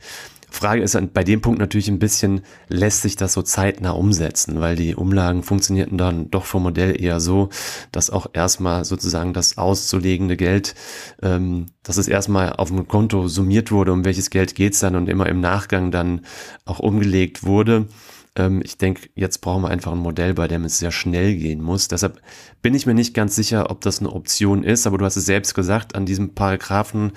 Frage 0.50 0.82
ist 0.82 0.98
bei 1.12 1.24
dem 1.24 1.40
Punkt 1.40 1.58
natürlich 1.58 1.88
ein 1.88 1.98
bisschen, 1.98 2.42
lässt 2.68 3.02
sich 3.02 3.16
das 3.16 3.32
so 3.32 3.42
zeitnah 3.42 3.90
umsetzen, 3.90 4.60
weil 4.60 4.76
die 4.76 4.94
Umlagen 4.94 5.42
funktionierten 5.42 5.98
dann 5.98 6.30
doch 6.30 6.44
vom 6.44 6.62
Modell 6.62 7.00
eher 7.00 7.20
so, 7.20 7.50
dass 7.92 8.10
auch 8.10 8.26
erstmal 8.32 8.84
sozusagen 8.84 9.32
das 9.32 9.58
auszulegende 9.58 10.36
Geld, 10.36 10.74
ähm, 11.22 11.66
dass 11.82 11.96
es 11.96 12.08
erstmal 12.08 12.54
auf 12.54 12.68
dem 12.68 12.88
Konto 12.88 13.28
summiert 13.28 13.70
wurde, 13.70 13.92
um 13.92 14.04
welches 14.04 14.30
Geld 14.30 14.54
geht's 14.54 14.80
dann 14.80 14.96
und 14.96 15.08
immer 15.08 15.26
im 15.26 15.40
Nachgang 15.40 15.90
dann 15.90 16.22
auch 16.64 16.78
umgelegt 16.78 17.44
wurde. 17.44 17.86
Ähm, 18.38 18.62
ich 18.64 18.78
denke, 18.78 19.10
jetzt 19.14 19.38
brauchen 19.38 19.62
wir 19.62 19.68
einfach 19.70 19.92
ein 19.92 19.98
Modell, 19.98 20.34
bei 20.34 20.48
dem 20.48 20.64
es 20.64 20.78
sehr 20.78 20.92
schnell 20.92 21.36
gehen 21.36 21.62
muss. 21.62 21.88
Deshalb 21.88 22.22
bin 22.62 22.74
ich 22.74 22.86
mir 22.86 22.94
nicht 22.94 23.12
ganz 23.12 23.36
sicher, 23.36 23.70
ob 23.70 23.82
das 23.82 23.98
eine 24.00 24.12
Option 24.12 24.64
ist, 24.64 24.86
aber 24.86 24.96
du 24.96 25.04
hast 25.04 25.16
es 25.16 25.26
selbst 25.26 25.54
gesagt, 25.54 25.94
an 25.94 26.06
diesem 26.06 26.34
Paragraphen 26.34 27.12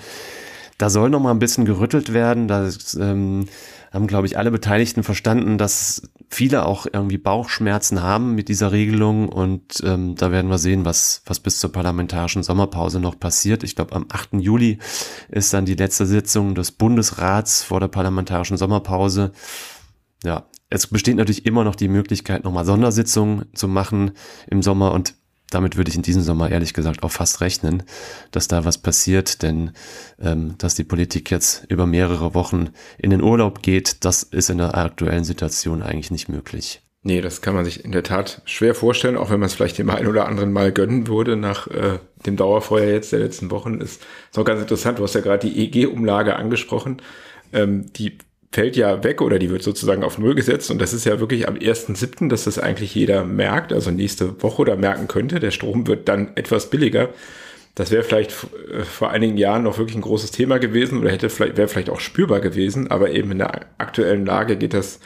da 0.78 0.90
soll 0.90 1.10
noch 1.10 1.20
mal 1.20 1.30
ein 1.30 1.38
bisschen 1.38 1.64
gerüttelt 1.64 2.12
werden. 2.12 2.48
Da 2.48 2.68
ähm, 2.98 3.46
haben, 3.92 4.06
glaube 4.06 4.26
ich, 4.26 4.38
alle 4.38 4.50
Beteiligten 4.50 5.02
verstanden, 5.02 5.58
dass 5.58 6.02
viele 6.30 6.64
auch 6.64 6.86
irgendwie 6.90 7.18
Bauchschmerzen 7.18 8.02
haben 8.02 8.34
mit 8.34 8.48
dieser 8.48 8.72
Regelung. 8.72 9.28
Und 9.28 9.82
ähm, 9.84 10.14
da 10.16 10.32
werden 10.32 10.50
wir 10.50 10.58
sehen, 10.58 10.84
was, 10.84 11.22
was 11.26 11.40
bis 11.40 11.60
zur 11.60 11.72
parlamentarischen 11.72 12.42
Sommerpause 12.42 13.00
noch 13.00 13.18
passiert. 13.18 13.62
Ich 13.62 13.76
glaube, 13.76 13.94
am 13.94 14.06
8. 14.10 14.34
Juli 14.34 14.78
ist 15.28 15.52
dann 15.52 15.66
die 15.66 15.74
letzte 15.74 16.06
Sitzung 16.06 16.54
des 16.54 16.72
Bundesrats 16.72 17.62
vor 17.62 17.80
der 17.80 17.88
parlamentarischen 17.88 18.56
Sommerpause. 18.56 19.32
Ja, 20.24 20.46
es 20.70 20.86
besteht 20.86 21.16
natürlich 21.16 21.44
immer 21.44 21.64
noch 21.64 21.74
die 21.74 21.88
Möglichkeit, 21.88 22.44
nochmal 22.44 22.64
Sondersitzungen 22.64 23.44
zu 23.54 23.68
machen 23.68 24.12
im 24.46 24.62
Sommer. 24.62 24.92
Und 24.92 25.14
damit 25.54 25.76
würde 25.76 25.90
ich 25.90 25.96
in 25.96 26.02
diesem 26.02 26.22
Sommer 26.22 26.50
ehrlich 26.50 26.74
gesagt 26.74 27.02
auch 27.02 27.10
fast 27.10 27.40
rechnen, 27.40 27.82
dass 28.30 28.48
da 28.48 28.64
was 28.64 28.78
passiert, 28.78 29.42
denn 29.42 29.72
ähm, 30.20 30.54
dass 30.58 30.74
die 30.74 30.84
Politik 30.84 31.30
jetzt 31.30 31.64
über 31.68 31.86
mehrere 31.86 32.34
Wochen 32.34 32.70
in 32.98 33.10
den 33.10 33.22
Urlaub 33.22 33.62
geht, 33.62 34.04
das 34.04 34.22
ist 34.22 34.50
in 34.50 34.58
der 34.58 34.76
aktuellen 34.76 35.24
Situation 35.24 35.82
eigentlich 35.82 36.10
nicht 36.10 36.28
möglich. 36.28 36.82
Nee, 37.04 37.20
das 37.20 37.42
kann 37.42 37.54
man 37.54 37.64
sich 37.64 37.84
in 37.84 37.90
der 37.90 38.04
Tat 38.04 38.42
schwer 38.44 38.76
vorstellen, 38.76 39.16
auch 39.16 39.30
wenn 39.30 39.40
man 39.40 39.48
es 39.48 39.54
vielleicht 39.54 39.76
dem 39.76 39.90
einen 39.90 40.06
oder 40.06 40.28
anderen 40.28 40.52
mal 40.52 40.70
gönnen 40.70 41.08
würde 41.08 41.36
nach 41.36 41.66
äh, 41.66 41.98
dem 42.26 42.36
Dauerfeuer 42.36 42.92
jetzt 42.92 43.10
der 43.10 43.18
letzten 43.18 43.50
Wochen. 43.50 43.80
Ist, 43.80 44.02
ist 44.30 44.38
auch 44.38 44.44
ganz 44.44 44.60
interessant, 44.60 45.00
du 45.00 45.02
hast 45.02 45.14
ja 45.14 45.20
gerade 45.20 45.48
die 45.48 45.64
EG-Umlage 45.64 46.36
angesprochen. 46.36 47.02
Ähm, 47.52 47.92
die 47.94 48.18
fällt 48.52 48.76
ja 48.76 49.02
weg 49.02 49.22
oder 49.22 49.38
die 49.38 49.50
wird 49.50 49.62
sozusagen 49.62 50.04
auf 50.04 50.18
Null 50.18 50.34
gesetzt. 50.34 50.70
Und 50.70 50.80
das 50.80 50.92
ist 50.92 51.06
ja 51.06 51.18
wirklich 51.18 51.48
am 51.48 51.54
1.7., 51.54 52.28
dass 52.28 52.44
das 52.44 52.58
eigentlich 52.58 52.94
jeder 52.94 53.24
merkt, 53.24 53.72
also 53.72 53.90
nächste 53.90 54.42
Woche 54.42 54.62
oder 54.62 54.76
merken 54.76 55.08
könnte. 55.08 55.40
Der 55.40 55.50
Strom 55.50 55.86
wird 55.86 56.08
dann 56.08 56.36
etwas 56.36 56.68
billiger. 56.68 57.08
Das 57.74 57.90
wäre 57.90 58.02
vielleicht 58.02 58.30
äh, 58.70 58.84
vor 58.84 59.10
einigen 59.10 59.38
Jahren 59.38 59.62
noch 59.62 59.78
wirklich 59.78 59.96
ein 59.96 60.02
großes 60.02 60.30
Thema 60.30 60.58
gewesen 60.58 61.00
oder 61.00 61.10
hätte 61.10 61.30
vielleicht, 61.30 61.56
wäre 61.56 61.68
vielleicht 61.68 61.88
auch 61.88 62.00
spürbar 62.00 62.40
gewesen. 62.40 62.90
Aber 62.90 63.10
eben 63.10 63.32
in 63.32 63.38
der 63.38 63.62
aktuellen 63.78 64.26
Lage 64.26 64.56
geht 64.56 64.74
das 64.74 65.00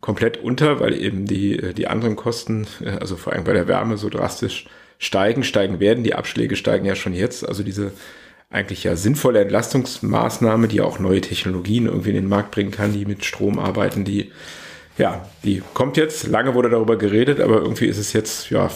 komplett 0.00 0.36
unter, 0.38 0.80
weil 0.80 1.00
eben 1.00 1.26
die, 1.26 1.56
äh, 1.56 1.74
die 1.74 1.86
anderen 1.86 2.16
Kosten, 2.16 2.66
äh, 2.84 2.90
also 2.90 3.16
vor 3.16 3.32
allem 3.32 3.44
bei 3.44 3.52
der 3.52 3.68
Wärme 3.68 3.96
so 3.96 4.08
drastisch 4.08 4.66
steigen, 4.98 5.44
steigen 5.44 5.78
werden. 5.78 6.02
Die 6.02 6.14
Abschläge 6.14 6.56
steigen 6.56 6.84
ja 6.84 6.96
schon 6.96 7.12
jetzt. 7.12 7.46
Also 7.46 7.62
diese 7.62 7.92
eigentlich 8.50 8.84
ja 8.84 8.96
sinnvolle 8.96 9.40
Entlastungsmaßnahme, 9.40 10.68
die 10.68 10.80
auch 10.80 10.98
neue 10.98 11.20
Technologien 11.20 11.86
irgendwie 11.86 12.10
in 12.10 12.16
den 12.16 12.28
Markt 12.28 12.50
bringen 12.50 12.70
kann, 12.70 12.92
die 12.92 13.04
mit 13.04 13.24
Strom 13.24 13.58
arbeiten, 13.58 14.04
die, 14.04 14.30
ja, 14.96 15.28
die 15.44 15.62
kommt 15.74 15.96
jetzt. 15.96 16.26
Lange 16.26 16.54
wurde 16.54 16.70
darüber 16.70 16.96
geredet, 16.96 17.40
aber 17.40 17.56
irgendwie 17.56 17.86
ist 17.86 17.98
es 17.98 18.12
jetzt, 18.12 18.50
ja, 18.50 18.70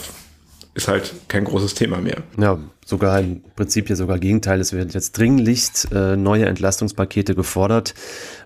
ist 0.75 0.89
halt 0.89 1.15
kein 1.29 1.45
großes 1.45 1.75
Thema 1.75 1.99
mehr. 1.99 2.23
Ja, 2.39 2.59
sogar 2.85 3.21
im 3.21 3.43
Prinzip 3.57 3.87
hier 3.87 3.97
sogar 3.97 4.19
Gegenteil. 4.19 4.61
Es 4.61 4.73
werden 4.73 4.91
jetzt 4.91 5.17
dringlichst 5.19 5.89
äh, 5.93 6.17
neue 6.17 6.47
Entlastungspakete 6.47 7.35
gefordert, 7.35 7.95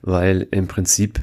weil 0.02 0.46
im 0.50 0.68
Prinzip 0.68 1.20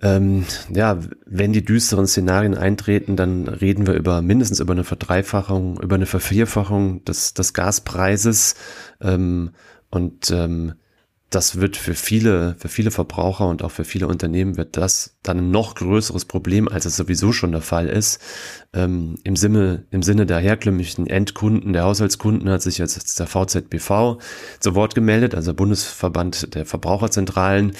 ähm, 0.00 0.44
ja, 0.72 0.98
wenn 1.26 1.52
die 1.52 1.64
düsteren 1.64 2.06
Szenarien 2.06 2.54
eintreten, 2.54 3.16
dann 3.16 3.48
reden 3.48 3.86
wir 3.86 3.94
über 3.94 4.22
mindestens 4.22 4.60
über 4.60 4.72
eine 4.72 4.84
Verdreifachung, 4.84 5.80
über 5.80 5.96
eine 5.96 6.06
Vervierfachung 6.06 7.04
des, 7.04 7.34
des 7.34 7.52
Gaspreises. 7.52 8.54
Ähm, 9.00 9.50
und 9.90 10.30
ähm, 10.30 10.74
das 11.30 11.60
wird 11.60 11.76
für 11.76 11.94
viele, 11.94 12.56
für 12.58 12.68
viele 12.68 12.90
Verbraucher 12.90 13.46
und 13.46 13.62
auch 13.62 13.70
für 13.70 13.84
viele 13.84 14.08
Unternehmen 14.08 14.56
wird 14.56 14.78
das 14.78 15.18
dann 15.22 15.38
ein 15.38 15.50
noch 15.50 15.74
größeres 15.74 16.24
Problem, 16.24 16.68
als 16.68 16.86
es 16.86 16.96
sowieso 16.96 17.32
schon 17.32 17.52
der 17.52 17.60
Fall 17.60 17.86
ist. 17.88 18.20
Ähm, 18.72 19.16
im, 19.24 19.36
Sinne, 19.36 19.84
Im 19.90 20.02
Sinne 20.02 20.24
der 20.24 20.38
herkömmlichen 20.38 21.06
Endkunden, 21.06 21.74
der 21.74 21.84
Haushaltskunden 21.84 22.48
hat 22.48 22.62
sich 22.62 22.78
jetzt 22.78 23.18
der 23.18 23.26
VZBV 23.26 24.18
zu 24.60 24.74
Wort 24.74 24.94
gemeldet, 24.94 25.34
also 25.34 25.52
Bundesverband 25.52 26.54
der 26.54 26.64
Verbraucherzentralen, 26.64 27.72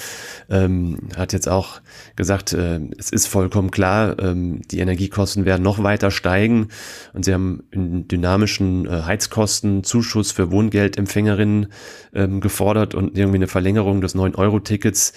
ähm, 0.50 0.98
hat 1.16 1.32
jetzt 1.32 1.48
auch 1.48 1.80
gesagt, 2.16 2.52
äh, 2.52 2.80
es 2.98 3.10
ist 3.10 3.28
vollkommen 3.28 3.70
klar, 3.70 4.18
ähm, 4.18 4.60
die 4.70 4.80
Energiekosten 4.80 5.46
werden 5.46 5.62
noch 5.62 5.82
weiter 5.82 6.10
steigen 6.10 6.68
und 7.14 7.24
sie 7.24 7.32
haben 7.32 7.64
einen 7.72 8.08
dynamischen 8.08 8.86
äh, 8.86 9.02
Heizkostenzuschuss 9.02 10.32
für 10.32 10.50
Wohngeldempfängerinnen 10.50 11.68
ähm, 12.12 12.40
gefordert 12.40 12.94
und 12.94 13.16
irgendwie 13.16 13.37
eine 13.38 13.48
Verlängerung 13.48 14.00
des 14.00 14.14
9-Euro-Tickets. 14.14 15.12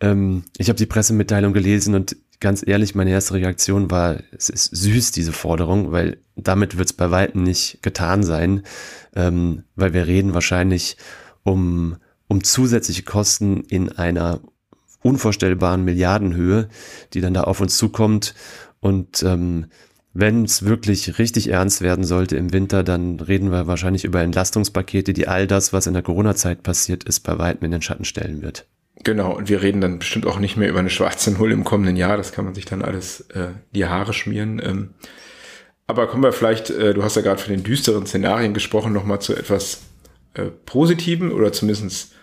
Ähm, 0.00 0.44
ich 0.58 0.68
habe 0.68 0.78
die 0.78 0.86
Pressemitteilung 0.86 1.52
gelesen 1.52 1.94
und 1.94 2.16
ganz 2.40 2.66
ehrlich, 2.66 2.94
meine 2.94 3.10
erste 3.10 3.34
Reaktion 3.34 3.90
war, 3.90 4.18
es 4.32 4.48
ist 4.48 4.74
süß, 4.76 5.12
diese 5.12 5.32
Forderung, 5.32 5.92
weil 5.92 6.18
damit 6.34 6.76
wird 6.76 6.88
es 6.88 6.92
bei 6.92 7.10
weitem 7.10 7.42
nicht 7.42 7.82
getan 7.82 8.22
sein, 8.22 8.62
ähm, 9.14 9.64
weil 9.74 9.94
wir 9.94 10.06
reden 10.06 10.34
wahrscheinlich 10.34 10.96
um, 11.44 11.96
um 12.28 12.44
zusätzliche 12.44 13.04
Kosten 13.04 13.60
in 13.62 13.90
einer 13.90 14.40
unvorstellbaren 15.02 15.84
Milliardenhöhe, 15.84 16.68
die 17.12 17.20
dann 17.20 17.34
da 17.34 17.42
auf 17.42 17.60
uns 17.60 17.76
zukommt. 17.76 18.34
Und 18.80 19.22
ähm, 19.22 19.66
wenn 20.18 20.44
es 20.44 20.64
wirklich 20.64 21.18
richtig 21.18 21.48
ernst 21.48 21.82
werden 21.82 22.04
sollte 22.04 22.36
im 22.36 22.52
Winter, 22.52 22.82
dann 22.82 23.20
reden 23.20 23.50
wir 23.50 23.66
wahrscheinlich 23.66 24.04
über 24.04 24.22
Entlastungspakete, 24.22 25.12
die 25.12 25.28
all 25.28 25.46
das, 25.46 25.72
was 25.72 25.86
in 25.86 25.92
der 25.92 26.02
Corona-Zeit 26.02 26.62
passiert 26.62 27.04
ist, 27.04 27.20
bei 27.20 27.38
weitem 27.38 27.64
in 27.66 27.70
den 27.70 27.82
Schatten 27.82 28.04
stellen 28.04 28.42
wird. 28.42 28.66
Genau, 29.04 29.36
und 29.36 29.48
wir 29.48 29.62
reden 29.62 29.80
dann 29.80 29.98
bestimmt 29.98 30.26
auch 30.26 30.38
nicht 30.38 30.56
mehr 30.56 30.68
über 30.70 30.78
eine 30.78 30.90
schwarze 30.90 31.30
Null 31.30 31.52
im 31.52 31.64
kommenden 31.64 31.96
Jahr. 31.96 32.16
Das 32.16 32.32
kann 32.32 32.46
man 32.46 32.54
sich 32.54 32.64
dann 32.64 32.82
alles 32.82 33.20
äh, 33.30 33.48
die 33.72 33.84
Haare 33.84 34.14
schmieren. 34.14 34.60
Ähm, 34.64 34.94
aber 35.86 36.06
kommen 36.06 36.22
wir 36.22 36.32
vielleicht, 36.32 36.70
äh, 36.70 36.94
du 36.94 37.02
hast 37.02 37.16
ja 37.16 37.22
gerade 37.22 37.40
von 37.40 37.52
den 37.52 37.62
düsteren 37.62 38.06
Szenarien 38.06 38.54
gesprochen, 38.54 38.92
nochmal 38.92 39.20
zu 39.20 39.36
etwas 39.36 39.82
äh, 40.34 40.46
Positiven 40.64 41.30
oder 41.30 41.52
zumindest 41.52 42.14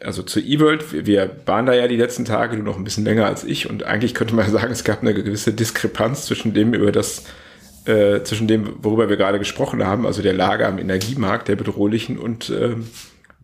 also 0.00 0.22
zu 0.22 0.40
E-World. 0.40 1.06
Wir 1.06 1.30
waren 1.46 1.66
da 1.66 1.74
ja 1.74 1.88
die 1.88 1.96
letzten 1.96 2.24
Tage, 2.24 2.56
du 2.56 2.62
noch 2.62 2.76
ein 2.76 2.84
bisschen 2.84 3.04
länger 3.04 3.26
als 3.26 3.44
ich 3.44 3.68
und 3.68 3.84
eigentlich 3.84 4.14
könnte 4.14 4.34
man 4.34 4.50
sagen, 4.50 4.72
es 4.72 4.84
gab 4.84 5.02
eine 5.02 5.14
gewisse 5.14 5.52
Diskrepanz 5.52 6.26
zwischen 6.26 6.54
dem, 6.54 6.74
über 6.74 6.92
das 6.92 7.24
äh, 7.86 8.22
zwischen 8.22 8.46
dem, 8.46 8.82
worüber 8.82 9.08
wir 9.08 9.16
gerade 9.16 9.38
gesprochen 9.38 9.84
haben, 9.84 10.06
also 10.06 10.22
der 10.22 10.34
Lage 10.34 10.66
am 10.66 10.78
Energiemarkt, 10.78 11.48
der 11.48 11.56
bedrohlichen 11.56 12.18
und 12.18 12.50
äh, 12.50 12.76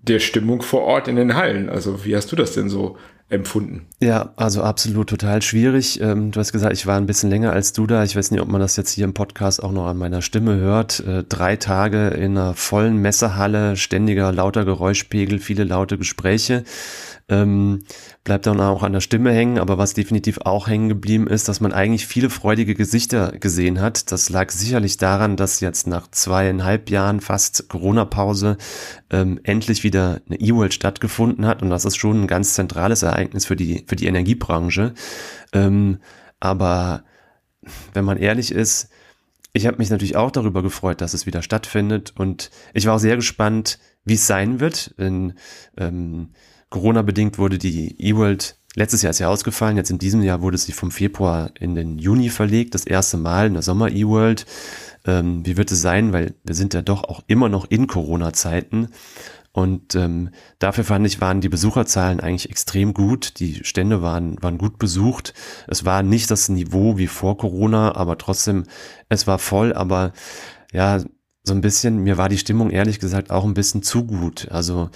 der 0.02 0.20
Stimmung 0.20 0.62
vor 0.62 0.82
Ort 0.82 1.08
in 1.08 1.16
den 1.16 1.34
Hallen. 1.34 1.68
Also 1.68 2.04
wie 2.04 2.14
hast 2.14 2.30
du 2.32 2.36
das 2.36 2.52
denn 2.52 2.68
so 2.68 2.96
empfunden? 3.28 3.86
Ja, 4.00 4.32
also 4.36 4.62
absolut 4.62 5.08
total 5.08 5.42
schwierig. 5.42 6.00
Ähm, 6.00 6.30
du 6.30 6.38
hast 6.38 6.52
gesagt, 6.52 6.74
ich 6.74 6.86
war 6.86 6.96
ein 6.96 7.06
bisschen 7.06 7.30
länger 7.30 7.52
als 7.52 7.72
du 7.72 7.86
da. 7.86 8.04
Ich 8.04 8.16
weiß 8.16 8.30
nicht, 8.30 8.40
ob 8.40 8.48
man 8.48 8.60
das 8.60 8.76
jetzt 8.76 8.92
hier 8.92 9.04
im 9.04 9.14
Podcast 9.14 9.62
auch 9.62 9.72
noch 9.72 9.86
an 9.86 9.96
meiner 9.96 10.22
Stimme 10.22 10.56
hört. 10.56 11.00
Äh, 11.00 11.24
drei 11.24 11.56
Tage 11.56 12.08
in 12.08 12.38
einer 12.38 12.54
vollen 12.54 12.96
Messehalle, 12.98 13.76
ständiger 13.76 14.30
lauter 14.32 14.64
Geräuschpegel, 14.64 15.38
viele 15.40 15.64
laute 15.64 15.98
Gespräche 15.98 16.64
ähm, 17.28 17.82
bleibt 18.24 18.46
dann 18.46 18.60
auch 18.60 18.82
an 18.82 18.92
der 18.92 19.00
Stimme 19.00 19.32
hängen. 19.32 19.58
Aber 19.58 19.78
was 19.78 19.94
definitiv 19.94 20.38
auch 20.44 20.68
hängen 20.68 20.88
geblieben 20.88 21.26
ist, 21.26 21.48
dass 21.48 21.60
man 21.60 21.72
eigentlich 21.72 22.06
viele 22.06 22.30
freudige 22.30 22.74
Gesichter 22.74 23.32
gesehen 23.32 23.80
hat. 23.80 24.12
Das 24.12 24.28
lag 24.28 24.50
sicherlich 24.50 24.96
daran, 24.96 25.36
dass 25.36 25.60
jetzt 25.60 25.86
nach 25.86 26.10
zweieinhalb 26.10 26.90
Jahren 26.90 27.20
fast 27.20 27.68
Corona-Pause 27.68 28.56
ähm, 29.10 29.40
endlich 29.42 29.82
wieder 29.82 30.20
eine 30.26 30.40
E-World 30.40 30.74
stattgefunden 30.74 31.46
hat. 31.46 31.62
Und 31.62 31.70
das 31.70 31.84
ist 31.84 31.96
schon 31.96 32.22
ein 32.22 32.26
ganz 32.26 32.54
zentrales 32.54 33.02
Ereignis 33.02 33.46
für 33.46 33.56
die, 33.56 33.84
für 33.86 33.96
die 33.96 34.06
Energiebranche. 34.06 34.94
Ähm, 35.52 35.98
aber 36.40 37.04
wenn 37.92 38.04
man 38.04 38.18
ehrlich 38.18 38.52
ist, 38.52 38.90
ich 39.52 39.66
habe 39.66 39.78
mich 39.78 39.90
natürlich 39.90 40.16
auch 40.16 40.30
darüber 40.30 40.62
gefreut, 40.62 41.00
dass 41.00 41.14
es 41.14 41.24
wieder 41.24 41.42
stattfindet 41.42 42.12
und 42.16 42.50
ich 42.74 42.86
war 42.86 42.94
auch 42.94 43.00
sehr 43.00 43.16
gespannt, 43.16 43.78
wie 44.04 44.14
es 44.14 44.26
sein 44.26 44.60
wird. 44.60 44.94
In, 44.98 45.32
ähm, 45.78 46.30
Corona-bedingt 46.70 47.38
wurde 47.38 47.58
die 47.58 48.00
E-World 48.00 48.56
letztes 48.76 49.02
Jahr 49.02 49.10
ist 49.10 49.18
ja 49.18 49.28
ausgefallen, 49.28 49.76
jetzt 49.76 49.90
in 49.90 49.98
diesem 49.98 50.22
Jahr 50.22 50.42
wurde 50.42 50.58
sie 50.58 50.72
vom 50.72 50.92
Februar 50.92 51.50
in 51.58 51.74
den 51.74 51.98
Juni 51.98 52.28
verlegt, 52.28 52.74
das 52.74 52.86
erste 52.86 53.16
Mal 53.16 53.48
in 53.48 53.54
der 53.54 53.62
Sommer 53.62 53.90
E-World. 53.90 54.46
Ähm, 55.04 55.44
wie 55.44 55.56
wird 55.56 55.72
es 55.72 55.80
sein, 55.80 56.12
weil 56.12 56.34
wir 56.44 56.54
sind 56.54 56.74
ja 56.74 56.82
doch 56.82 57.04
auch 57.04 57.22
immer 57.26 57.48
noch 57.48 57.64
in 57.68 57.86
Corona-Zeiten. 57.86 58.88
Und 59.52 59.94
ähm, 59.94 60.30
dafür 60.58 60.84
fand 60.84 61.06
ich, 61.06 61.20
waren 61.22 61.40
die 61.40 61.48
Besucherzahlen 61.48 62.20
eigentlich 62.20 62.50
extrem 62.50 62.92
gut. 62.92 63.40
Die 63.40 63.64
Stände 63.64 64.02
waren, 64.02 64.36
waren 64.42 64.58
gut 64.58 64.78
besucht. 64.78 65.32
Es 65.66 65.86
war 65.86 66.02
nicht 66.02 66.30
das 66.30 66.50
Niveau 66.50 66.98
wie 66.98 67.06
vor 67.06 67.38
Corona, 67.38 67.94
aber 67.96 68.18
trotzdem, 68.18 68.64
es 69.08 69.26
war 69.26 69.38
voll. 69.38 69.72
Aber 69.72 70.12
ja, 70.72 71.02
so 71.46 71.54
ein 71.54 71.60
bisschen, 71.60 72.02
mir 72.02 72.18
war 72.18 72.28
die 72.28 72.38
Stimmung 72.38 72.70
ehrlich 72.70 72.98
gesagt 72.98 73.30
auch 73.30 73.44
ein 73.44 73.54
bisschen 73.54 73.82
zu 73.82 74.04
gut. 74.04 74.48
Also 74.50 74.90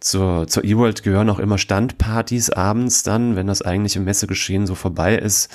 zur, 0.00 0.46
zur 0.46 0.62
E-World 0.62 1.02
gehören 1.02 1.30
auch 1.30 1.38
immer 1.38 1.56
Standpartys 1.56 2.50
abends 2.50 3.02
dann, 3.02 3.36
wenn 3.36 3.46
das 3.46 3.62
eigentliche 3.62 4.00
Messegeschehen 4.00 4.66
so 4.66 4.74
vorbei 4.74 5.16
ist. 5.16 5.50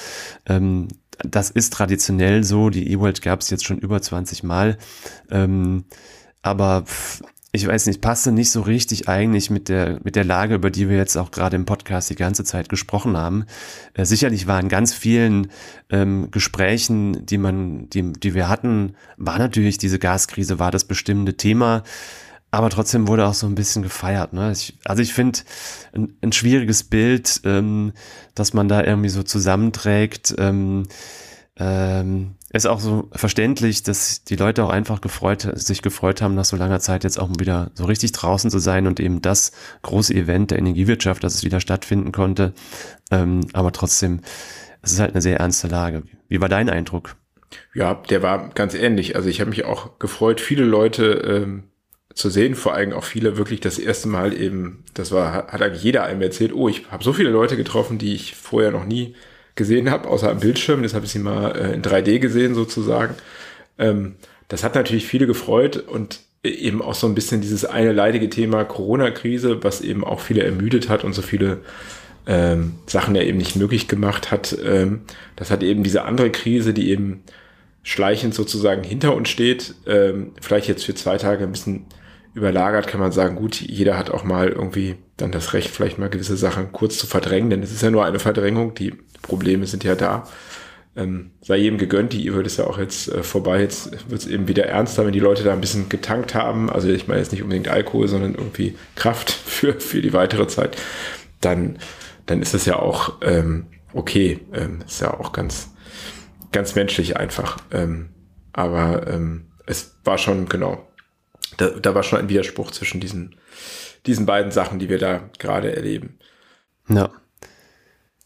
Ähm, 0.48 0.88
das 1.20 1.52
ist 1.52 1.72
traditionell 1.74 2.44
so. 2.44 2.72
Die 2.72 2.92
E-World 2.92 3.22
gab 3.22 3.42
es 3.42 3.52
jetzt 3.52 3.64
schon 3.64 3.78
über 3.78 4.02
20 4.02 4.42
Mal. 4.42 4.80
Ähm, 5.30 5.86
aber 6.42 6.86
ich 7.52 7.66
weiß 7.66 7.88
nicht, 7.88 8.02
passte 8.02 8.32
nicht 8.32 8.52
so 8.52 8.62
richtig 8.62 9.10
eigentlich 9.10 9.50
mit 9.50 9.70
der, 9.70 10.00
mit 10.04 10.16
der 10.16 10.24
Lage, 10.24 10.56
über 10.56 10.70
die 10.70 10.88
wir 10.88 10.98
jetzt 10.98 11.16
auch 11.18 11.32
gerade 11.32 11.56
im 11.56 11.66
Podcast 11.66 12.10
die 12.10 12.16
ganze 12.16 12.44
Zeit 12.44 12.70
gesprochen 12.70 13.18
haben. 13.18 13.46
Äh, 13.96 14.06
sicherlich 14.06 14.46
waren 14.46 14.70
ganz 14.70 14.94
vielen 14.94 15.50
ähm, 15.90 16.30
Gesprächen, 16.30 17.26
die 17.26 17.40
man, 17.40 17.90
die, 17.90 18.14
die 18.14 18.36
wir 18.36 18.50
hatten, 18.50 18.94
war 19.18 19.40
natürlich 19.40 19.80
diese 19.80 19.98
Gaskrise, 19.98 20.60
war 20.60 20.70
das 20.70 20.86
bestimmte 20.86 21.38
Thema. 21.38 21.84
Aber 22.52 22.70
trotzdem 22.70 23.08
wurde 23.08 23.26
auch 23.26 23.34
so 23.34 23.48
ein 23.48 23.56
bisschen 23.56 23.82
gefeiert. 23.82 24.34
Ne? 24.34 24.52
Ich, 24.52 24.78
also 24.86 25.02
ich 25.02 25.14
finde 25.14 25.40
ein, 25.94 26.16
ein, 26.22 26.32
schwieriges 26.32 26.84
Bild, 26.84 27.42
ähm, 27.46 27.94
dass 28.36 28.54
man 28.54 28.68
da 28.68 28.84
irgendwie 28.84 29.10
so 29.10 29.24
zusammenträgt. 29.24 30.36
Ähm, 30.38 30.88
ähm, 31.58 32.36
ist 32.52 32.66
auch 32.66 32.80
so 32.80 33.10
verständlich, 33.12 33.84
dass 33.84 34.24
die 34.24 34.36
Leute 34.36 34.64
auch 34.64 34.70
einfach 34.70 35.02
gefreut, 35.02 35.48
sich 35.54 35.82
gefreut 35.82 36.22
haben, 36.22 36.36
nach 36.36 36.46
so 36.46 36.58
langer 36.58 36.80
Zeit 36.80 37.04
jetzt 37.04 37.20
auch 37.20 37.30
wieder 37.38 37.72
so 37.76 37.86
richtig 37.86 38.12
draußen 38.12 38.50
zu 38.50 38.60
sein 38.60 38.88
und 38.88 39.00
eben 39.00 39.22
das 39.22 39.52
große 39.84 40.14
Event 40.14 40.52
der 40.52 40.60
Energiewirtschaft, 40.60 41.24
dass 41.24 41.36
es 41.36 41.44
wieder 41.44 41.60
stattfinden 41.60 42.12
konnte. 42.12 42.54
Ähm, 43.12 43.42
aber 43.54 43.72
trotzdem, 43.72 44.22
es 44.82 44.94
ist 44.94 45.00
halt 45.00 45.12
eine 45.12 45.22
sehr 45.22 45.40
ernste 45.40 45.68
Lage. 45.68 46.04
Wie 46.28 46.42
war 46.42 46.50
dein 46.50 46.70
Eindruck? 46.70 47.16
Ja, 47.74 47.96
der 48.10 48.24
war 48.24 48.50
ganz 48.50 48.74
ähnlich. 48.74 49.16
Also 49.16 49.30
ich 49.30 49.42
habe 49.42 49.50
mich 49.52 49.66
auch 49.66 50.00
gefreut, 50.00 50.42
viele 50.42 50.64
Leute 50.64 51.04
ähm, 51.04 51.64
zu 52.14 52.30
sehen, 52.30 52.56
vor 52.56 52.74
allem 52.74 52.94
auch 52.94 53.04
viele 53.04 53.38
wirklich 53.38 53.60
das 53.60 53.78
erste 53.78 54.08
Mal 54.08 54.34
eben, 54.34 54.84
das 54.94 55.12
war, 55.12 55.48
hat 55.48 55.62
eigentlich 55.62 55.84
jeder 55.84 56.04
einem 56.04 56.22
erzählt, 56.22 56.54
oh, 56.54 56.68
ich 56.68 56.90
habe 56.92 57.04
so 57.04 57.14
viele 57.14 57.30
Leute 57.30 57.58
getroffen, 57.58 57.98
die 57.98 58.14
ich 58.14 58.36
vorher 58.36 58.72
noch 58.72 58.86
nie 58.86 59.16
gesehen 59.60 59.92
habe, 59.92 60.10
außer 60.10 60.32
am 60.32 60.40
Bildschirm. 60.40 60.82
Das 60.82 60.96
habe 60.96 61.06
ich 61.06 61.12
sie 61.12 61.20
mal 61.20 61.52
äh, 61.52 61.74
in 61.76 61.84
3D 61.84 62.18
gesehen 62.18 62.56
sozusagen. 62.56 63.14
Ähm, 63.78 64.16
das 64.48 64.64
hat 64.64 64.74
natürlich 64.74 65.06
viele 65.06 65.28
gefreut 65.28 65.78
und 65.78 66.22
eben 66.44 66.82
auch 66.82 66.96
so 66.96 67.06
ein 67.06 67.14
bisschen 67.14 67.42
dieses 67.42 67.66
eine 67.66 67.92
leidige 67.92 68.30
Thema 68.30 68.64
Corona-Krise, 68.64 69.64
was 69.64 69.82
eben 69.82 70.04
auch 70.04 70.22
viele 70.22 70.42
ermüdet 70.44 70.90
hat 70.90 71.04
und 71.04 71.14
so 71.14 71.22
viele 71.22 71.60
ähm, 72.26 72.76
Sachen 72.88 73.14
ja 73.16 73.22
eben 73.22 73.38
nicht 73.38 73.56
möglich 73.56 73.88
gemacht 73.88 74.32
hat. 74.32 74.58
Ähm, 74.64 75.02
das 75.36 75.52
hat 75.52 75.62
eben 75.62 75.84
diese 75.84 76.04
andere 76.04 76.32
Krise, 76.32 76.74
die 76.74 76.90
eben 76.90 77.24
schleichend 77.84 78.34
sozusagen 78.34 78.84
hinter 78.84 79.16
uns 79.16 79.30
steht, 79.30 79.76
ähm, 79.86 80.32
vielleicht 80.42 80.68
jetzt 80.68 80.86
für 80.86 80.96
zwei 80.96 81.18
Tage 81.18 81.44
ein 81.44 81.52
bisschen 81.52 81.86
überlagert, 82.34 82.88
kann 82.88 83.00
man 83.00 83.12
sagen, 83.12 83.36
gut, 83.36 83.60
jeder 83.60 83.98
hat 83.98 84.10
auch 84.10 84.24
mal 84.24 84.50
irgendwie 84.50 84.96
dann 85.22 85.32
das 85.32 85.54
Recht, 85.54 85.70
vielleicht 85.70 85.98
mal 85.98 86.10
gewisse 86.10 86.38
Sachen 86.38 86.72
kurz 86.72 86.98
zu 86.98 87.08
verdrängen, 87.08 87.50
denn 87.50 87.64
es 87.64 87.72
ist 87.72 87.82
ja 87.82 87.92
nur 87.92 88.06
eine 88.06 88.20
Verdrängung, 88.20 88.74
die 88.74 88.94
Probleme 89.22 89.68
sind 89.68 89.84
ja 89.84 89.96
da. 89.96 90.28
Ähm, 90.96 91.32
sei 91.42 91.58
jedem 91.58 91.78
gegönnt, 91.78 92.14
die 92.14 92.34
wird 92.34 92.48
es 92.48 92.58
ja 92.58 92.66
auch 92.66 92.80
jetzt 92.80 93.10
äh, 93.10 93.24
vorbei, 93.24 93.62
jetzt 93.62 94.10
wird 94.10 94.22
es 94.22 94.28
eben 94.28 94.48
wieder 94.48 94.66
ernster, 94.66 95.06
wenn 95.06 95.14
die 95.14 95.20
Leute 95.20 95.44
da 95.44 95.54
ein 95.54 95.62
bisschen 95.62 95.88
getankt 95.88 96.34
haben, 96.34 96.70
also 96.70 96.90
ich 96.90 97.08
meine 97.08 97.20
jetzt 97.20 97.32
nicht 97.32 97.44
unbedingt 97.44 97.68
Alkohol, 97.68 98.08
sondern 98.08 98.36
irgendwie 98.36 98.76
Kraft 98.96 99.30
für, 99.46 99.80
für 99.80 100.02
die 100.02 100.14
weitere 100.14 100.48
Zeit, 100.48 100.78
dann, 101.42 101.78
dann 102.26 102.42
ist 102.42 102.54
das 102.54 102.66
ja 102.66 102.78
auch 102.78 103.14
ähm, 103.22 103.68
okay, 103.94 104.40
ähm, 104.54 104.80
ist 104.86 105.02
ja 105.02 105.14
auch 105.14 105.32
ganz, 105.32 105.72
ganz 106.52 106.76
menschlich 106.76 107.18
einfach. 107.18 107.58
Ähm, 107.72 108.10
aber 108.54 109.08
ähm, 109.08 109.48
es 109.66 109.98
war 110.04 110.18
schon, 110.18 110.48
genau, 110.50 110.88
da, 111.58 111.70
da 111.70 111.96
war 111.96 112.04
schon 112.04 112.20
ein 112.20 112.30
Widerspruch 112.30 112.72
zwischen 112.72 113.00
diesen, 113.00 113.36
diesen 114.10 114.26
beiden 114.26 114.52
Sachen, 114.52 114.80
die 114.80 114.90
wir 114.90 114.98
da 114.98 115.22
gerade 115.38 115.76
erleben. 115.76 116.18
Ja. 116.88 117.12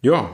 Ja. 0.01 0.29